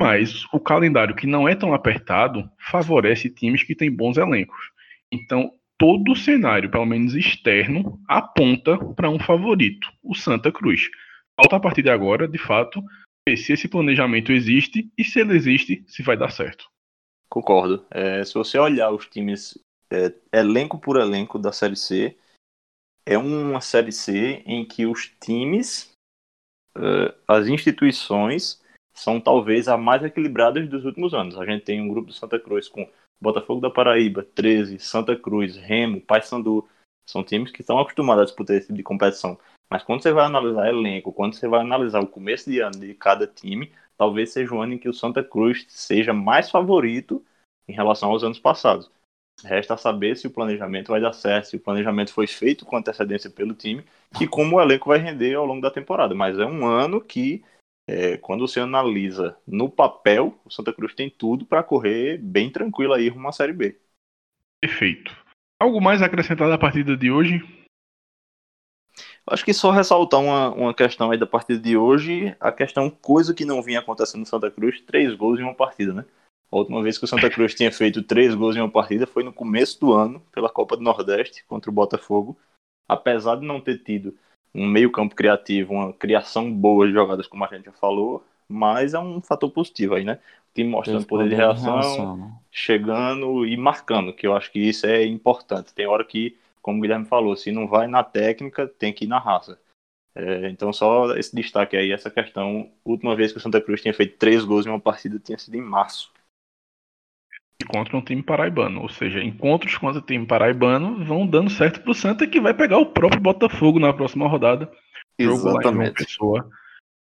mas 0.00 0.46
o 0.50 0.58
calendário 0.58 1.14
que 1.14 1.26
não 1.26 1.46
é 1.46 1.54
tão 1.54 1.74
apertado 1.74 2.50
favorece 2.58 3.28
times 3.28 3.62
que 3.62 3.74
têm 3.74 3.94
bons 3.94 4.16
elencos. 4.16 4.58
Então 5.12 5.52
todo 5.78 6.12
o 6.12 6.16
cenário, 6.16 6.70
pelo 6.70 6.86
menos 6.86 7.14
externo, 7.14 8.00
aponta 8.08 8.78
para 8.94 9.10
um 9.10 9.18
favorito, 9.18 9.92
o 10.02 10.14
Santa 10.14 10.50
Cruz. 10.50 10.88
Falta 11.36 11.56
a 11.56 11.60
partir 11.60 11.82
de 11.82 11.90
agora, 11.90 12.26
de 12.26 12.38
fato, 12.38 12.82
ver 13.28 13.36
se 13.36 13.52
esse 13.52 13.68
planejamento 13.68 14.32
existe 14.32 14.90
e 14.96 15.04
se 15.04 15.20
ele 15.20 15.34
existe, 15.34 15.84
se 15.86 16.02
vai 16.02 16.16
dar 16.16 16.30
certo. 16.30 16.66
Concordo. 17.28 17.86
É, 17.90 18.24
se 18.24 18.34
você 18.34 18.58
olhar 18.58 18.90
os 18.90 19.06
times 19.06 19.58
é, 19.92 20.12
elenco 20.32 20.78
por 20.78 20.98
elenco 20.98 21.38
da 21.38 21.52
Série 21.52 21.76
C, 21.76 22.16
é 23.06 23.18
uma 23.18 23.60
Série 23.60 23.92
C 23.92 24.42
em 24.46 24.64
que 24.64 24.86
os 24.86 25.10
times, 25.20 25.92
uh, 26.76 27.14
as 27.26 27.48
instituições, 27.48 28.62
são 29.00 29.18
talvez 29.18 29.66
a 29.66 29.78
mais 29.78 30.04
equilibradas 30.04 30.68
dos 30.68 30.84
últimos 30.84 31.14
anos. 31.14 31.38
A 31.38 31.46
gente 31.46 31.64
tem 31.64 31.80
um 31.80 31.88
grupo 31.88 32.08
do 32.08 32.12
Santa 32.12 32.38
Cruz 32.38 32.68
com 32.68 32.86
Botafogo 33.20 33.60
da 33.60 33.70
Paraíba, 33.70 34.26
13, 34.34 34.78
Santa 34.78 35.16
Cruz, 35.16 35.56
Remo, 35.56 36.00
Paysandu. 36.02 36.68
São 37.06 37.24
times 37.24 37.50
que 37.50 37.62
estão 37.62 37.78
acostumados 37.78 38.22
a 38.22 38.24
disputar 38.26 38.56
esse 38.56 38.66
tipo 38.66 38.76
de 38.76 38.82
competição. 38.82 39.38
Mas 39.70 39.82
quando 39.82 40.02
você 40.02 40.12
vai 40.12 40.26
analisar 40.26 40.68
elenco, 40.68 41.12
quando 41.12 41.34
você 41.34 41.48
vai 41.48 41.60
analisar 41.60 42.00
o 42.00 42.06
começo 42.06 42.50
de 42.50 42.60
ano 42.60 42.78
de 42.78 42.94
cada 42.94 43.26
time, 43.26 43.72
talvez 43.96 44.32
seja 44.32 44.54
um 44.54 44.60
ano 44.60 44.74
em 44.74 44.78
que 44.78 44.88
o 44.88 44.94
Santa 44.94 45.24
Cruz 45.24 45.64
seja 45.68 46.12
mais 46.12 46.50
favorito 46.50 47.24
em 47.66 47.72
relação 47.72 48.10
aos 48.10 48.22
anos 48.22 48.38
passados. 48.38 48.90
Resta 49.42 49.78
saber 49.78 50.16
se 50.16 50.26
o 50.26 50.30
planejamento 50.30 50.88
vai 50.88 51.00
dar 51.00 51.14
certo, 51.14 51.46
se 51.46 51.56
o 51.56 51.60
planejamento 51.60 52.12
foi 52.12 52.26
feito 52.26 52.66
com 52.66 52.76
antecedência 52.76 53.30
pelo 53.30 53.54
time 53.54 53.82
e 54.20 54.26
como 54.26 54.56
o 54.56 54.60
elenco 54.60 54.90
vai 54.90 54.98
render 54.98 55.34
ao 55.34 55.46
longo 55.46 55.62
da 55.62 55.70
temporada. 55.70 56.14
Mas 56.14 56.38
é 56.38 56.44
um 56.44 56.66
ano 56.66 57.00
que, 57.00 57.42
é, 57.90 58.16
quando 58.16 58.46
você 58.46 58.60
analisa 58.60 59.36
no 59.44 59.68
papel, 59.68 60.38
o 60.44 60.50
Santa 60.50 60.72
Cruz 60.72 60.94
tem 60.94 61.10
tudo 61.10 61.44
para 61.44 61.64
correr 61.64 62.18
bem 62.18 62.48
tranquilo 62.48 62.92
aí 62.92 63.08
rumo 63.08 63.28
à 63.28 63.32
Série 63.32 63.52
B. 63.52 63.76
Perfeito. 64.60 65.16
Algo 65.60 65.80
mais 65.80 66.00
acrescentado 66.00 66.52
à 66.52 66.58
partida 66.58 66.96
de 66.96 67.10
hoje? 67.10 67.42
Acho 69.26 69.44
que 69.44 69.52
só 69.52 69.72
ressaltar 69.72 70.20
uma, 70.20 70.50
uma 70.50 70.74
questão 70.74 71.10
aí 71.10 71.18
da 71.18 71.26
partida 71.26 71.58
de 71.58 71.76
hoje, 71.76 72.34
a 72.38 72.52
questão 72.52 72.88
coisa 72.88 73.34
que 73.34 73.44
não 73.44 73.60
vinha 73.60 73.80
acontecendo 73.80 74.20
no 74.20 74.26
Santa 74.26 74.50
Cruz, 74.52 74.80
três 74.82 75.12
gols 75.16 75.40
em 75.40 75.42
uma 75.42 75.54
partida, 75.54 75.92
né? 75.92 76.04
A 76.52 76.56
última 76.56 76.82
vez 76.82 76.96
que 76.96 77.04
o 77.04 77.08
Santa 77.08 77.28
Cruz 77.28 77.54
tinha 77.54 77.72
feito 77.72 78.04
três 78.04 78.34
gols 78.36 78.54
em 78.54 78.60
uma 78.60 78.70
partida 78.70 79.04
foi 79.04 79.24
no 79.24 79.32
começo 79.32 79.80
do 79.80 79.92
ano, 79.92 80.20
pela 80.32 80.48
Copa 80.48 80.76
do 80.76 80.82
Nordeste, 80.82 81.44
contra 81.44 81.70
o 81.70 81.74
Botafogo. 81.74 82.38
Apesar 82.88 83.36
de 83.36 83.46
não 83.46 83.60
ter 83.60 83.78
tido 83.82 84.16
um 84.54 84.66
meio-campo 84.66 85.14
criativo, 85.14 85.74
uma 85.74 85.92
criação 85.92 86.52
boa 86.52 86.86
de 86.86 86.92
jogadas, 86.92 87.26
como 87.26 87.44
a 87.44 87.48
gente 87.48 87.66
já 87.66 87.72
falou, 87.72 88.24
mas 88.48 88.94
é 88.94 88.98
um 88.98 89.20
fator 89.20 89.50
positivo 89.50 89.94
aí, 89.94 90.04
né? 90.04 90.18
O 90.50 90.54
time 90.54 90.68
mostrando 90.68 91.06
poder 91.06 91.28
de 91.28 91.34
reação, 91.34 91.74
reação, 91.74 92.32
chegando 92.50 93.46
e 93.46 93.56
marcando, 93.56 94.12
que 94.12 94.26
eu 94.26 94.34
acho 94.34 94.50
que 94.50 94.58
isso 94.58 94.86
é 94.86 95.04
importante. 95.04 95.72
Tem 95.72 95.86
hora 95.86 96.04
que, 96.04 96.36
como 96.60 96.78
o 96.78 96.80
Guilherme 96.80 97.06
falou, 97.06 97.36
se 97.36 97.52
não 97.52 97.68
vai 97.68 97.86
na 97.86 98.02
técnica, 98.02 98.66
tem 98.66 98.92
que 98.92 99.04
ir 99.04 99.08
na 99.08 99.18
raça. 99.18 99.58
É, 100.14 100.48
então, 100.48 100.72
só 100.72 101.14
esse 101.16 101.34
destaque 101.36 101.76
aí, 101.76 101.92
essa 101.92 102.10
questão. 102.10 102.68
Última 102.84 103.14
vez 103.14 103.30
que 103.30 103.38
o 103.38 103.40
Santa 103.40 103.60
Cruz 103.60 103.80
tinha 103.80 103.94
feito 103.94 104.18
três 104.18 104.44
gols 104.44 104.66
em 104.66 104.68
uma 104.68 104.80
partida 104.80 105.20
tinha 105.20 105.38
sido 105.38 105.54
em 105.54 105.62
março 105.62 106.10
contra 107.64 107.96
um 107.96 108.02
time 108.02 108.22
paraibano. 108.22 108.82
Ou 108.82 108.88
seja, 108.88 109.22
encontros 109.22 109.76
contra 109.76 110.00
o 110.00 110.04
time 110.04 110.26
paraibano 110.26 111.04
vão 111.04 111.26
dando 111.26 111.50
certo 111.50 111.82
pro 111.82 111.94
Santa 111.94 112.26
que 112.26 112.40
vai 112.40 112.54
pegar 112.54 112.78
o 112.78 112.86
próprio 112.86 113.20
Botafogo 113.20 113.78
na 113.78 113.92
próxima 113.92 114.28
rodada. 114.28 114.70
Exatamente. 115.18 116.04
Jogo 116.08 116.38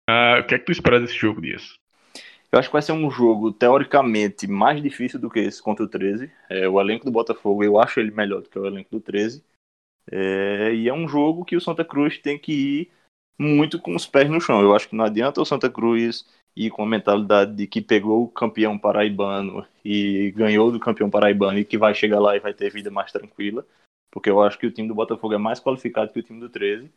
uh, 0.09 0.39
o 0.39 0.43
que 0.43 0.55
é 0.55 0.59
que 0.59 0.65
tu 0.65 0.71
espera 0.71 0.99
desse 0.99 1.15
jogo, 1.15 1.41
Dias? 1.41 1.77
Eu 2.51 2.59
acho 2.59 2.69
que 2.69 2.73
vai 2.73 2.81
ser 2.81 2.93
um 2.93 3.09
jogo, 3.11 3.51
teoricamente, 3.51 4.47
mais 4.47 4.81
difícil 4.81 5.19
do 5.19 5.29
que 5.29 5.39
esse 5.39 5.61
contra 5.61 5.83
o 5.83 5.89
13. 5.89 6.31
É, 6.49 6.67
o 6.69 6.79
elenco 6.79 7.03
do 7.03 7.11
Botafogo, 7.11 7.63
eu 7.63 7.79
acho 7.79 7.99
ele 7.99 8.11
melhor 8.11 8.41
do 8.41 8.49
que 8.49 8.57
o 8.57 8.65
elenco 8.65 8.89
do 8.91 9.01
13. 9.01 9.43
É, 10.09 10.73
e 10.73 10.87
é 10.87 10.93
um 10.93 11.07
jogo 11.07 11.43
que 11.43 11.55
o 11.55 11.61
Santa 11.61 11.83
Cruz 11.83 12.17
tem 12.19 12.37
que 12.37 12.51
ir 12.53 12.91
muito 13.37 13.79
com 13.79 13.95
os 13.95 14.05
pés 14.05 14.29
no 14.29 14.39
chão. 14.39 14.61
Eu 14.61 14.73
acho 14.73 14.87
que 14.87 14.95
não 14.95 15.03
adianta 15.03 15.41
o 15.41 15.45
Santa 15.45 15.69
Cruz 15.69 16.25
e 16.55 16.69
com 16.69 16.83
a 16.83 16.87
mentalidade 16.87 17.53
de 17.53 17.67
que 17.67 17.81
pegou 17.81 18.23
o 18.23 18.29
campeão 18.29 18.77
paraibano 18.77 19.67
e 19.83 20.31
ganhou 20.31 20.71
do 20.71 20.79
campeão 20.79 21.09
paraibano 21.09 21.59
e 21.59 21.65
que 21.65 21.77
vai 21.77 21.93
chegar 21.93 22.19
lá 22.19 22.35
e 22.35 22.39
vai 22.39 22.53
ter 22.53 22.71
vida 22.71 22.89
mais 22.89 23.11
tranquila, 23.11 23.65
porque 24.09 24.29
eu 24.29 24.41
acho 24.41 24.57
que 24.57 24.65
o 24.65 24.71
time 24.71 24.87
do 24.87 24.95
Botafogo 24.95 25.33
é 25.33 25.37
mais 25.37 25.59
qualificado 25.59 26.13
que 26.13 26.19
o 26.19 26.23
time 26.23 26.39
do 26.39 26.49
13. 26.49 26.89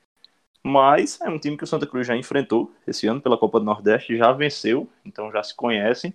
Mas 0.63 1.21
é 1.21 1.29
um 1.29 1.39
time 1.39 1.57
que 1.57 1.65
o 1.65 1.67
Santa 1.67 1.87
Cruz 1.87 2.07
já 2.07 2.17
enfrentou 2.17 2.73
esse 2.87 3.07
ano 3.07 3.21
pela 3.21 3.39
Copa 3.39 3.59
do 3.59 3.67
Nordeste, 3.67 4.17
já 4.17 4.33
venceu, 4.33 4.89
então 5.05 5.31
já 5.33 5.43
se 5.43 5.55
conhecem. 5.55 6.15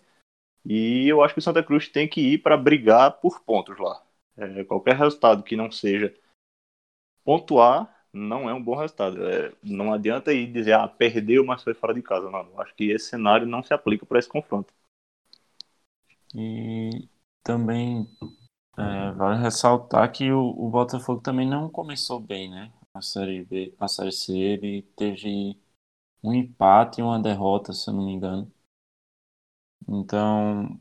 E 0.65 1.07
eu 1.07 1.21
acho 1.21 1.33
que 1.33 1.39
o 1.39 1.43
Santa 1.43 1.63
Cruz 1.63 1.89
tem 1.89 2.07
que 2.07 2.21
ir 2.21 2.37
para 2.39 2.57
brigar 2.57 3.19
por 3.19 3.41
pontos 3.41 3.77
lá. 3.77 4.01
É, 4.37 4.63
qualquer 4.63 4.95
resultado 4.95 5.43
que 5.43 5.55
não 5.55 5.71
seja 5.71 6.13
pontuar 7.23 8.02
não 8.13 8.49
é 8.49 8.53
um 8.53 8.63
bom 8.63 8.75
resultado. 8.75 9.25
É, 9.27 9.51
não 9.63 9.91
adianta 9.91 10.31
ir 10.31 10.51
dizer, 10.51 10.73
ah, 10.73 10.87
perdeu, 10.87 11.43
mas 11.43 11.63
foi 11.63 11.73
fora 11.73 11.93
de 11.93 12.01
casa. 12.01 12.29
Não, 12.29 12.61
acho 12.61 12.73
que 12.75 12.91
esse 12.91 13.09
cenário 13.09 13.47
não 13.47 13.63
se 13.63 13.73
aplica 13.73 14.05
para 14.05 14.19
esse 14.19 14.29
confronto. 14.29 14.73
E 16.35 17.07
também 17.43 18.07
é, 18.77 19.11
vale 19.11 19.41
ressaltar 19.41 20.11
que 20.11 20.31
o, 20.31 20.41
o, 20.41 20.69
Botafogo 20.69 21.21
também 21.21 21.47
não 21.47 21.69
começou 21.69 22.19
bem, 22.19 22.49
né? 22.49 22.71
A 22.93 23.01
série 23.01 23.43
B, 23.43 23.73
a 23.79 23.87
série 23.87 24.11
C, 24.11 24.31
ele 24.37 24.83
teve 24.95 25.57
um 26.23 26.33
empate 26.33 27.01
e 27.01 27.03
uma 27.03 27.21
derrota, 27.21 27.73
se 27.73 27.89
eu 27.89 27.93
não 27.93 28.05
me 28.05 28.13
engano. 28.13 28.51
Então, 29.87 30.79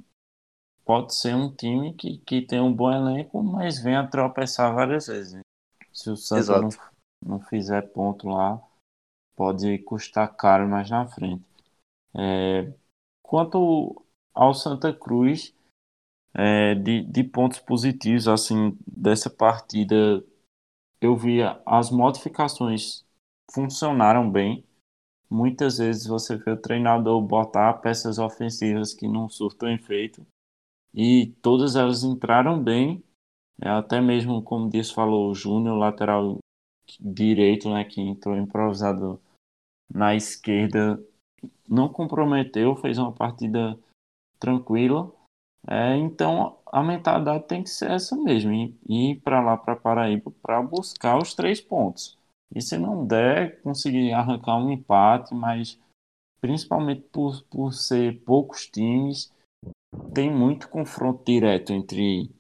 pode 0.85 1.15
ser 1.15 1.35
um 1.35 1.51
time 1.55 1.95
que, 1.95 2.19
que 2.19 2.43
tem 2.43 2.61
um 2.61 2.73
bom 2.73 2.93
elenco, 2.93 3.43
mas 3.43 3.83
vem 3.83 3.97
a 3.97 4.07
tropeçar 4.07 4.75
várias 4.75 5.07
vezes. 5.07 5.35
Né? 5.35 5.41
Se 5.93 6.11
o 6.11 6.17
Santos 6.17 6.49
não, 6.49 6.92
não 7.25 7.41
fizer 7.41 7.83
ponto 7.93 8.29
lá, 8.29 8.61
pode 9.37 9.79
custar 9.81 10.35
caro 10.37 10.69
mais 10.69 10.91
na 10.91 11.07
frente. 11.07 11.45
É, 12.15 12.73
quanto 13.23 14.05
ao 14.35 14.55
Santa 14.55 14.93
Cruz, 14.93 15.55
é, 16.35 16.75
de, 16.75 17.03
de 17.03 17.25
pontos 17.25 17.59
positivos 17.59 18.29
assim 18.29 18.77
dessa 18.87 19.31
partida, 19.31 20.25
eu 21.01 21.17
vi 21.17 21.41
as 21.67 21.91
modificações 21.91 23.05
funcionaram 23.53 24.31
bem. 24.31 24.65
Muitas 25.29 25.79
vezes 25.79 26.07
você 26.07 26.37
vê 26.37 26.51
o 26.53 26.61
treinador 26.61 27.21
botar 27.23 27.73
peças 27.75 28.19
ofensivas 28.19 28.95
que 28.95 29.09
não 29.09 29.29
surtam 29.29 29.73
efeito 29.73 30.27
e 30.95 31.35
todas 31.43 31.77
elas 31.77 32.05
entraram 32.05 32.63
bem. 32.63 33.03
É, 33.61 33.69
até 33.69 34.01
mesmo, 34.01 34.43
como 34.43 34.69
disse, 34.69 34.93
falou 34.93 35.31
o 35.31 35.35
Júnior, 35.35 35.79
lateral 35.79 36.39
direito, 37.01 37.71
né, 37.71 37.85
que 37.85 38.01
entrou 38.01 38.37
improvisado 38.37 39.21
na 39.93 40.15
esquerda, 40.15 41.03
não 41.69 41.89
comprometeu, 41.89 42.77
fez 42.77 42.99
uma 42.99 43.13
partida 43.13 43.79
tranquila. 44.39 45.13
É, 45.69 45.97
então 45.97 46.59
a 46.67 46.83
mentalidade 46.83 47.47
tem 47.47 47.63
que 47.63 47.71
ser 47.71 47.91
essa 47.91 48.17
mesmo, 48.17 48.53
ir 48.53 49.21
para 49.23 49.41
lá 49.41 49.57
para 49.57 49.77
Paraíba 49.77 50.33
para 50.43 50.61
buscar 50.61 51.19
os 51.19 51.35
três 51.35 51.61
pontos. 51.61 52.19
E 52.55 52.61
se 52.61 52.77
não 52.77 53.07
der, 53.07 53.61
conseguir 53.63 54.13
arrancar 54.13 54.57
um 54.57 54.71
empate, 54.71 55.35
mas 55.35 55.81
principalmente 56.41 57.03
por, 57.13 57.43
por 57.45 57.73
ser 57.73 58.21
poucos 58.25 58.67
times, 58.67 59.33
tem 60.13 60.31
muito 60.31 60.69
confronto 60.69 61.23
direto 61.25 61.73
entre 61.73 62.31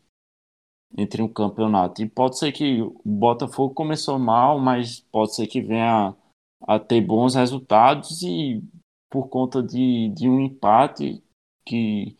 entre 0.96 1.22
um 1.22 1.28
campeonato. 1.28 2.02
E 2.02 2.08
pode 2.08 2.38
ser 2.38 2.52
que 2.52 2.82
o 2.82 3.00
Botafogo 3.04 3.74
começou 3.74 4.18
mal, 4.18 4.58
mas 4.58 5.00
pode 5.12 5.34
ser 5.34 5.46
que 5.46 5.60
venha 5.60 6.14
a 6.62 6.78
ter 6.78 7.00
bons 7.00 7.34
resultados 7.34 8.22
e 8.22 8.62
por 9.10 9.28
conta 9.28 9.62
de, 9.62 10.08
de 10.10 10.28
um 10.28 10.40
empate 10.40 11.22
que, 11.66 12.16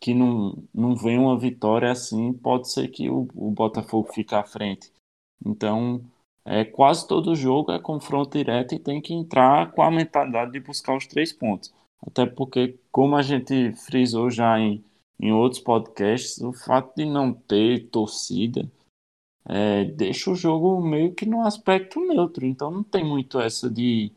que 0.00 0.14
não, 0.14 0.62
não 0.72 0.96
vem 0.96 1.18
uma 1.18 1.38
vitória 1.38 1.90
assim, 1.90 2.32
pode 2.32 2.70
ser 2.70 2.88
que 2.88 3.08
o, 3.10 3.28
o 3.34 3.50
Botafogo 3.50 4.12
fique 4.12 4.34
à 4.34 4.42
frente. 4.42 4.90
Então, 5.44 6.00
é, 6.44 6.64
quase 6.64 7.06
todo 7.06 7.34
jogo 7.34 7.72
é 7.72 7.78
confronto 7.78 8.38
direto 8.38 8.74
e 8.74 8.78
tem 8.78 9.00
que 9.00 9.12
entrar 9.12 9.72
com 9.72 9.82
a 9.82 9.90
mentalidade 9.90 10.52
de 10.52 10.60
buscar 10.60 10.96
os 10.96 11.06
três 11.06 11.32
pontos. 11.32 11.74
Até 12.06 12.24
porque, 12.24 12.78
como 12.92 13.16
a 13.16 13.22
gente 13.22 13.72
frisou 13.72 14.30
já 14.30 14.58
em 14.58 14.82
em 15.18 15.32
outros 15.32 15.60
podcasts, 15.60 16.38
o 16.40 16.52
fato 16.52 16.94
de 16.96 17.04
não 17.04 17.32
ter 17.32 17.88
torcida 17.88 18.70
é, 19.48 19.84
deixa 19.84 20.30
o 20.30 20.34
jogo 20.34 20.80
meio 20.80 21.14
que 21.14 21.24
no 21.24 21.42
aspecto 21.46 22.00
neutro. 22.00 22.44
Então 22.44 22.70
não 22.70 22.82
tem 22.82 23.04
muito 23.04 23.40
essa 23.40 23.70
de 23.70 24.12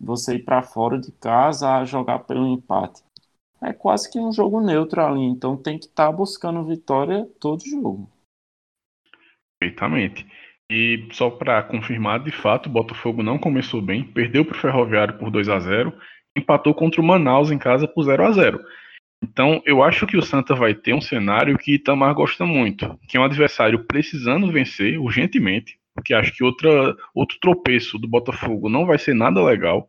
você 0.00 0.36
ir 0.36 0.44
para 0.44 0.62
fora 0.62 0.98
de 0.98 1.12
casa 1.12 1.76
a 1.76 1.84
jogar 1.84 2.20
pelo 2.20 2.46
empate. 2.46 3.02
É 3.62 3.72
quase 3.72 4.10
que 4.10 4.18
um 4.18 4.32
jogo 4.32 4.60
neutro 4.60 5.02
ali. 5.02 5.22
Então 5.22 5.56
tem 5.56 5.78
que 5.78 5.86
estar 5.86 6.06
tá 6.06 6.12
buscando 6.12 6.64
vitória 6.64 7.28
todo 7.38 7.64
jogo. 7.64 8.10
Perfeitamente. 9.60 10.26
E 10.70 11.08
só 11.12 11.30
para 11.30 11.62
confirmar, 11.62 12.24
de 12.24 12.32
fato, 12.32 12.66
o 12.68 12.72
Botafogo 12.72 13.22
não 13.22 13.38
começou 13.38 13.82
bem, 13.82 14.02
perdeu 14.02 14.44
para 14.44 14.56
o 14.56 14.60
Ferroviário 14.60 15.18
por 15.18 15.30
2 15.30 15.48
a 15.48 15.60
0 15.60 15.92
empatou 16.36 16.74
contra 16.74 17.00
o 17.00 17.04
Manaus 17.04 17.52
em 17.52 17.58
casa 17.58 17.86
por 17.86 18.02
0 18.02 18.26
a 18.26 18.32
0 18.32 18.60
então, 19.22 19.62
eu 19.64 19.82
acho 19.82 20.06
que 20.06 20.16
o 20.16 20.22
Santa 20.22 20.54
vai 20.54 20.74
ter 20.74 20.94
um 20.94 21.00
cenário 21.00 21.56
que 21.56 21.74
Itamar 21.74 22.14
gosta 22.14 22.44
muito, 22.44 22.98
que 23.08 23.16
é 23.16 23.20
um 23.20 23.24
adversário 23.24 23.84
precisando 23.84 24.52
vencer 24.52 24.98
urgentemente, 24.98 25.78
porque 25.94 26.12
acho 26.12 26.32
que 26.32 26.44
outra, 26.44 26.94
outro 27.14 27.38
tropeço 27.40 27.98
do 27.98 28.06
Botafogo 28.06 28.68
não 28.68 28.84
vai 28.84 28.98
ser 28.98 29.14
nada 29.14 29.42
legal. 29.42 29.88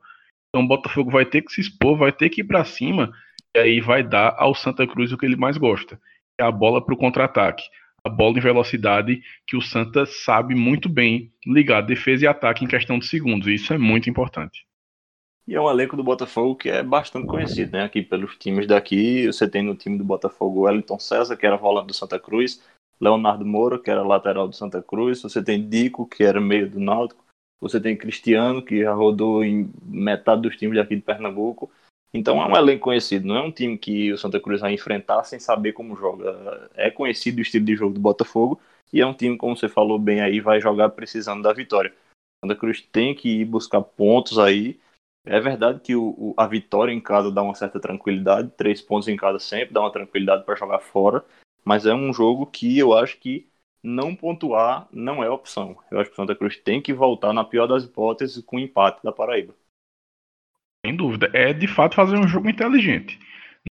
Então, 0.49 0.63
o 0.63 0.67
Botafogo 0.67 1.11
vai 1.11 1.25
ter 1.25 1.41
que 1.41 1.51
se 1.51 1.59
expor, 1.59 1.97
vai 1.97 2.11
ter 2.11 2.29
que 2.29 2.41
ir 2.41 2.43
para 2.45 2.63
cima, 2.63 3.11
e 3.55 3.59
aí 3.59 3.81
vai 3.81 4.03
dar 4.03 4.35
ao 4.38 4.55
Santa 4.55 4.88
Cruz 4.88 5.11
o 5.11 5.17
que 5.17 5.25
ele 5.25 5.35
mais 5.35 5.57
gosta, 5.57 5.97
que 5.97 6.41
é 6.41 6.45
a 6.45 6.51
bola 6.51 6.83
para 6.83 6.93
o 6.93 6.97
contra-ataque. 6.97 7.63
A 8.05 8.09
bola 8.09 8.38
em 8.38 8.41
velocidade 8.41 9.21
que 9.47 9.57
o 9.57 9.61
Santa 9.61 10.05
sabe 10.05 10.55
muito 10.55 10.88
bem 10.88 11.31
ligar 11.45 11.81
defesa 11.81 12.23
e 12.23 12.27
ataque 12.27 12.63
em 12.63 12.67
questão 12.67 12.99
de 12.99 13.07
segundos. 13.07 13.47
E 13.47 13.55
isso 13.55 13.73
é 13.73 13.77
muito 13.77 14.09
importante. 14.09 14.65
E 15.47 15.53
é 15.53 15.62
um 15.62 15.69
elenco 15.69 15.95
do 15.95 16.03
Botafogo 16.03 16.55
que 16.55 16.69
é 16.69 16.81
bastante 16.81 17.27
conhecido, 17.27 17.73
né? 17.73 17.84
Aqui 17.84 18.01
pelos 18.01 18.36
times 18.38 18.65
daqui, 18.65 19.27
você 19.27 19.47
tem 19.47 19.62
no 19.62 19.75
time 19.75 19.97
do 19.97 20.03
Botafogo 20.03 20.62
Wellington 20.62 20.97
César, 20.97 21.38
que 21.38 21.45
era 21.45 21.55
volante 21.55 21.88
do 21.88 21.93
Santa 21.93 22.19
Cruz, 22.19 22.63
Leonardo 22.99 23.45
Moura, 23.45 23.77
que 23.77 23.91
era 23.91 24.01
lateral 24.01 24.47
do 24.47 24.55
Santa 24.55 24.81
Cruz, 24.81 25.21
você 25.21 25.43
tem 25.43 25.67
Dico, 25.67 26.08
que 26.08 26.23
era 26.23 26.41
meio 26.41 26.67
do 26.67 26.79
Náutico, 26.79 27.23
você 27.62 27.79
tem 27.79 27.95
Cristiano, 27.95 28.62
que 28.62 28.81
já 28.81 28.93
rodou 28.93 29.43
em 29.43 29.69
metade 29.84 30.41
dos 30.41 30.58
times 30.58 30.77
daqui 30.77 30.95
de 30.95 31.01
Pernambuco. 31.01 31.69
Então 32.12 32.41
é 32.41 32.47
um 32.47 32.55
elenco 32.55 32.86
conhecido, 32.86 33.27
não 33.27 33.36
é 33.36 33.41
um 33.41 33.51
time 33.51 33.77
que 33.77 34.12
o 34.13 34.17
Santa 34.17 34.39
Cruz 34.39 34.62
vai 34.62 34.73
enfrentar 34.73 35.23
sem 35.25 35.38
saber 35.38 35.73
como 35.73 35.95
joga. 35.95 36.69
É 36.73 36.89
conhecido 36.89 37.38
o 37.38 37.41
estilo 37.41 37.65
de 37.65 37.75
jogo 37.75 37.93
do 37.93 37.99
Botafogo 37.99 38.60
e 38.91 38.99
é 38.99 39.05
um 39.05 39.13
time, 39.13 39.38
como 39.38 39.55
você 39.55 39.69
falou 39.69 39.99
bem 39.99 40.21
aí, 40.21 40.39
vai 40.39 40.60
jogar 40.60 40.89
precisando 40.89 41.43
da 41.43 41.53
vitória. 41.53 41.93
O 42.41 42.47
Santa 42.47 42.60
Cruz 42.60 42.81
tem 42.81 43.13
que 43.13 43.41
ir 43.41 43.45
buscar 43.45 43.81
pontos 43.81 44.39
aí 44.39 44.79
é 45.25 45.39
verdade 45.39 45.79
que 45.79 45.95
o, 45.95 46.09
o, 46.17 46.33
a 46.38 46.47
vitória 46.47 46.91
em 46.91 47.01
casa 47.01 47.31
dá 47.31 47.41
uma 47.41 47.55
certa 47.55 47.79
tranquilidade, 47.79 48.51
três 48.55 48.81
pontos 48.81 49.07
em 49.07 49.15
casa 49.15 49.39
sempre 49.39 49.73
dá 49.73 49.81
uma 49.81 49.91
tranquilidade 49.91 50.43
para 50.45 50.55
jogar 50.55 50.79
fora, 50.79 51.25
mas 51.63 51.85
é 51.85 51.93
um 51.93 52.13
jogo 52.13 52.45
que 52.45 52.77
eu 52.77 52.97
acho 52.97 53.17
que 53.19 53.47
não 53.83 54.15
pontuar 54.15 54.88
não 54.91 55.23
é 55.23 55.29
opção. 55.29 55.77
Eu 55.91 55.99
acho 55.99 56.09
que 56.09 56.13
o 56.13 56.15
Santa 56.15 56.35
Cruz 56.35 56.57
tem 56.57 56.81
que 56.81 56.93
voltar, 56.93 57.33
na 57.33 57.43
pior 57.43 57.67
das 57.67 57.83
hipóteses, 57.83 58.43
com 58.43 58.57
o 58.57 58.59
empate 58.59 59.03
da 59.03 59.11
Paraíba. 59.11 59.53
Sem 60.85 60.95
dúvida. 60.95 61.29
É 61.33 61.53
de 61.53 61.67
fato 61.67 61.95
fazer 61.95 62.17
um 62.17 62.27
jogo 62.27 62.49
inteligente. 62.49 63.19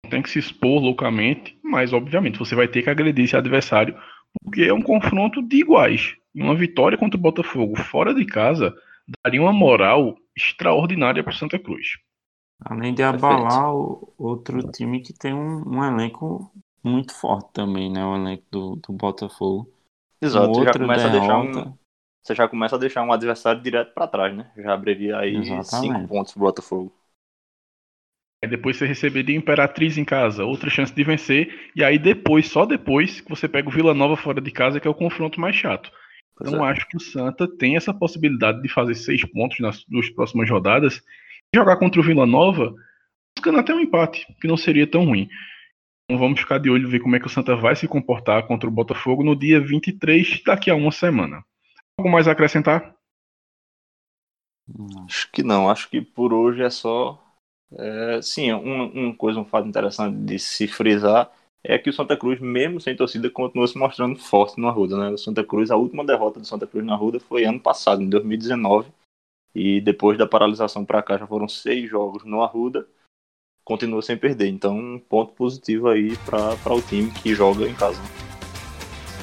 Não 0.04 0.10
tem 0.10 0.22
que 0.22 0.30
se 0.30 0.40
expor 0.40 0.82
loucamente, 0.82 1.58
mas 1.64 1.94
obviamente 1.94 2.40
você 2.40 2.56
vai 2.56 2.68
ter 2.68 2.84
que 2.84 2.90
agredir 2.90 3.26
esse 3.26 3.36
adversário, 3.36 3.96
porque 4.44 4.64
é 4.64 4.74
um 4.74 4.82
confronto 4.82 5.42
de 5.42 5.58
iguais. 5.58 6.16
E 6.34 6.42
uma 6.42 6.56
vitória 6.56 6.98
contra 6.98 7.18
o 7.18 7.22
Botafogo 7.22 7.76
fora 7.76 8.14
de 8.14 8.26
casa 8.26 8.76
daria 9.24 9.42
uma 9.42 9.54
moral 9.54 10.16
extraordinária 10.36 11.24
para 11.24 11.34
Santa 11.34 11.60
Cruz. 11.60 11.98
Além 12.62 12.94
de 12.94 13.04
abalar 13.04 13.74
o, 13.74 14.14
outro 14.18 14.70
time 14.72 15.02
que 15.02 15.14
tem 15.14 15.34
um, 15.34 15.64
um, 15.68 15.84
elenco 15.84 16.52
muito 16.84 17.14
forte 17.14 17.50
também, 17.54 17.92
né? 17.92 18.04
O 18.06 18.16
elenco 18.16 18.44
do, 18.52 18.76
do 18.76 18.94
Botafogo. 18.94 19.72
Exato, 20.22 20.54
você 20.54 20.66
já, 20.66 20.74
começa 20.74 21.08
a 21.08 21.12
deixar 21.12 21.38
um, 21.38 21.78
você 22.22 22.36
já 22.36 22.48
começa 22.48 22.76
a 22.76 22.80
deixar 22.80 23.04
um 23.04 23.14
adversário 23.14 23.62
direto 23.62 23.94
para 23.94 24.08
trás, 24.08 24.36
né? 24.36 24.52
Já 24.58 24.74
abrevia 24.74 25.18
aí 25.18 25.36
Exatamente. 25.36 25.70
cinco 25.70 26.08
pontos 26.08 26.34
pro 26.34 26.42
Botafogo. 26.42 26.94
Aí 28.44 28.50
depois 28.50 28.78
você 28.78 28.86
receberia 28.86 29.36
Imperatriz 29.36 29.98
em 29.98 30.06
casa, 30.06 30.46
outra 30.46 30.70
chance 30.70 30.94
de 30.94 31.04
vencer, 31.04 31.72
e 31.76 31.84
aí 31.84 32.00
depois, 32.00 32.48
só 32.48 32.66
depois, 32.66 33.20
que 33.20 33.30
você 33.30 33.50
pega 33.50 33.68
o 33.68 33.72
Vila 33.72 33.94
Nova 33.94 34.16
fora 34.16 34.40
de 34.40 34.52
casa, 34.52 34.80
que 34.80 34.88
é 34.88 34.92
o 34.92 34.96
confronto 34.96 35.40
mais 35.40 35.56
chato. 35.56 35.92
Então 36.42 36.66
é. 36.66 36.72
acho 36.72 36.88
que 36.88 36.98
o 36.98 37.00
Santa 37.00 37.48
tem 37.48 37.76
essa 37.76 37.94
possibilidade 37.94 38.62
de 38.62 38.70
fazer 38.70 38.96
seis 38.96 39.24
pontos 39.26 39.60
nas 39.60 39.84
duas 39.86 40.10
próximas 40.10 40.50
rodadas 40.50 41.02
e 41.54 41.58
jogar 41.58 41.78
contra 41.78 42.00
o 42.00 42.04
Vila 42.04 42.26
Nova, 42.26 42.74
buscando 43.36 43.60
até 43.60 43.74
um 43.74 43.80
empate, 43.80 44.26
que 44.40 44.48
não 44.48 44.58
seria 44.58 44.88
tão 44.88 45.06
ruim. 45.06 45.30
Então 46.06 46.20
vamos 46.20 46.40
ficar 46.40 46.58
de 46.58 46.70
olho 46.70 46.88
e 46.88 46.92
ver 46.92 47.00
como 47.00 47.16
é 47.16 47.20
que 47.20 47.28
o 47.28 47.30
Santa 47.30 47.56
vai 47.56 47.76
se 47.76 47.88
comportar 47.88 48.48
contra 48.48 48.68
o 48.68 48.72
Botafogo 48.72 49.24
no 49.24 49.36
dia 49.36 49.60
23, 49.60 50.44
daqui 50.44 50.70
a 50.72 50.76
uma 50.76 50.92
semana. 50.92 51.44
Algo 51.98 52.10
mais 52.10 52.28
a 52.28 52.32
acrescentar? 52.32 52.96
Acho 55.06 55.32
que 55.32 55.44
não, 55.44 55.70
acho 55.70 55.90
que 55.90 56.02
por 56.02 56.34
hoje 56.34 56.62
é 56.62 56.70
só. 56.70 57.24
É, 57.72 58.22
sim, 58.22 58.52
uma, 58.52 58.86
uma 58.86 59.16
coisa, 59.16 59.40
um 59.40 59.46
fato 59.46 59.68
interessante 59.68 60.18
de 60.18 60.40
se 60.40 60.68
frisar 60.68 61.32
é 61.64 61.78
que 61.78 61.90
o 61.90 61.94
Santa 61.94 62.16
Cruz, 62.16 62.40
mesmo 62.40 62.80
sem 62.80 62.96
torcida, 62.96 63.30
continua 63.30 63.68
se 63.68 63.78
mostrando 63.78 64.18
forte 64.18 64.60
no 64.60 64.68
Arruda. 64.68 64.98
Né? 64.98 65.10
O 65.10 65.18
Santa 65.18 65.44
Cruz, 65.44 65.70
a 65.70 65.76
última 65.76 66.06
derrota 66.06 66.40
do 66.40 66.46
Santa 66.46 66.66
Cruz 66.66 66.86
na 66.86 66.94
Arruda 66.94 67.20
foi 67.20 67.44
ano 67.44 67.60
passado, 67.60 68.02
em 68.02 68.10
2019. 68.10 68.90
E 69.54 69.82
depois 69.82 70.18
da 70.18 70.28
paralisação 70.28 70.86
para 70.86 71.02
cá 71.02 71.18
já 71.18 71.28
foram 71.28 71.48
seis 71.48 71.90
jogos 71.90 72.24
no 72.24 72.42
Arruda. 72.42 72.88
Continua 73.64 74.02
sem 74.02 74.18
perder. 74.18 74.48
Então, 74.48 74.78
um 74.78 75.00
ponto 75.00 75.34
positivo 75.34 75.90
aí 75.90 76.16
para 76.18 76.74
o 76.74 76.82
time 76.82 77.12
que 77.12 77.36
joga 77.36 77.68
em 77.68 77.74
casa. 77.74 78.02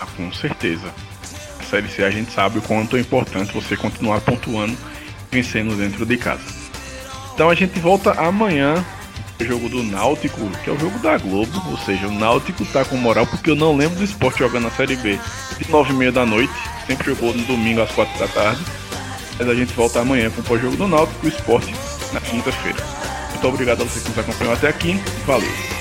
Ah, 0.01 0.07
com 0.17 0.31
certeza. 0.33 0.93
Série 1.65 1.89
C, 1.89 2.05
a 2.05 2.11
gente 2.11 2.31
sabe 2.31 2.59
o 2.59 2.63
quanto 2.63 2.97
é 2.97 3.01
importante 3.01 3.53
você 3.53 3.77
continuar 3.77 4.21
pontuando, 4.21 4.77
vencendo 5.31 5.77
dentro 5.77 6.07
de 6.07 6.17
casa. 6.17 6.45
Então 7.35 7.51
a 7.51 7.55
gente 7.55 7.79
volta 7.81 8.13
amanhã 8.13 8.85
jogo 9.45 9.69
do 9.69 9.83
Náutico, 9.83 10.41
que 10.65 10.71
é 10.71 10.73
o 10.73 10.79
jogo 10.79 10.99
da 10.99 11.19
Globo, 11.19 11.63
ou 11.71 11.79
seja, 11.79 12.09
o 12.09 12.13
Náutico 12.13 12.65
tá 12.67 12.85
com 12.85 12.97
moral 12.97 13.27
porque 13.27 13.51
eu 13.51 13.57
não 13.57 13.77
lembro 13.77 13.99
do 13.99 14.05
esporte 14.05 14.39
jogando 14.39 14.65
na 14.65 14.71
Série 14.71 14.97
B 14.97 15.19
de 15.59 15.71
9 15.71 15.93
e 15.93 15.97
meia 15.97 16.13
da 16.13 16.25
noite, 16.25 16.53
sempre 16.87 17.15
jogou 17.15 17.35
no 17.35 17.43
domingo 17.45 17.83
às 17.83 17.91
4 17.91 18.19
da 18.19 18.29
tarde. 18.29 18.65
Mas 19.39 19.49
a 19.49 19.55
gente 19.55 19.75
volta 19.75 20.01
amanhã 20.01 20.31
com 20.31 20.41
o 20.41 20.45
pós-jogo 20.45 20.77
do 20.77 20.89
Náutico 20.89 21.27
e 21.27 21.29
o 21.29 21.33
esporte 21.33 21.75
na 22.13 22.21
quinta-feira. 22.21 22.83
Muito 23.31 23.49
obrigado 23.49 23.83
a 23.83 23.85
você 23.85 24.01
que 24.01 24.09
nos 24.09 24.19
acompanhou 24.19 24.55
até 24.55 24.69
aqui. 24.69 24.99
Valeu! 25.27 25.76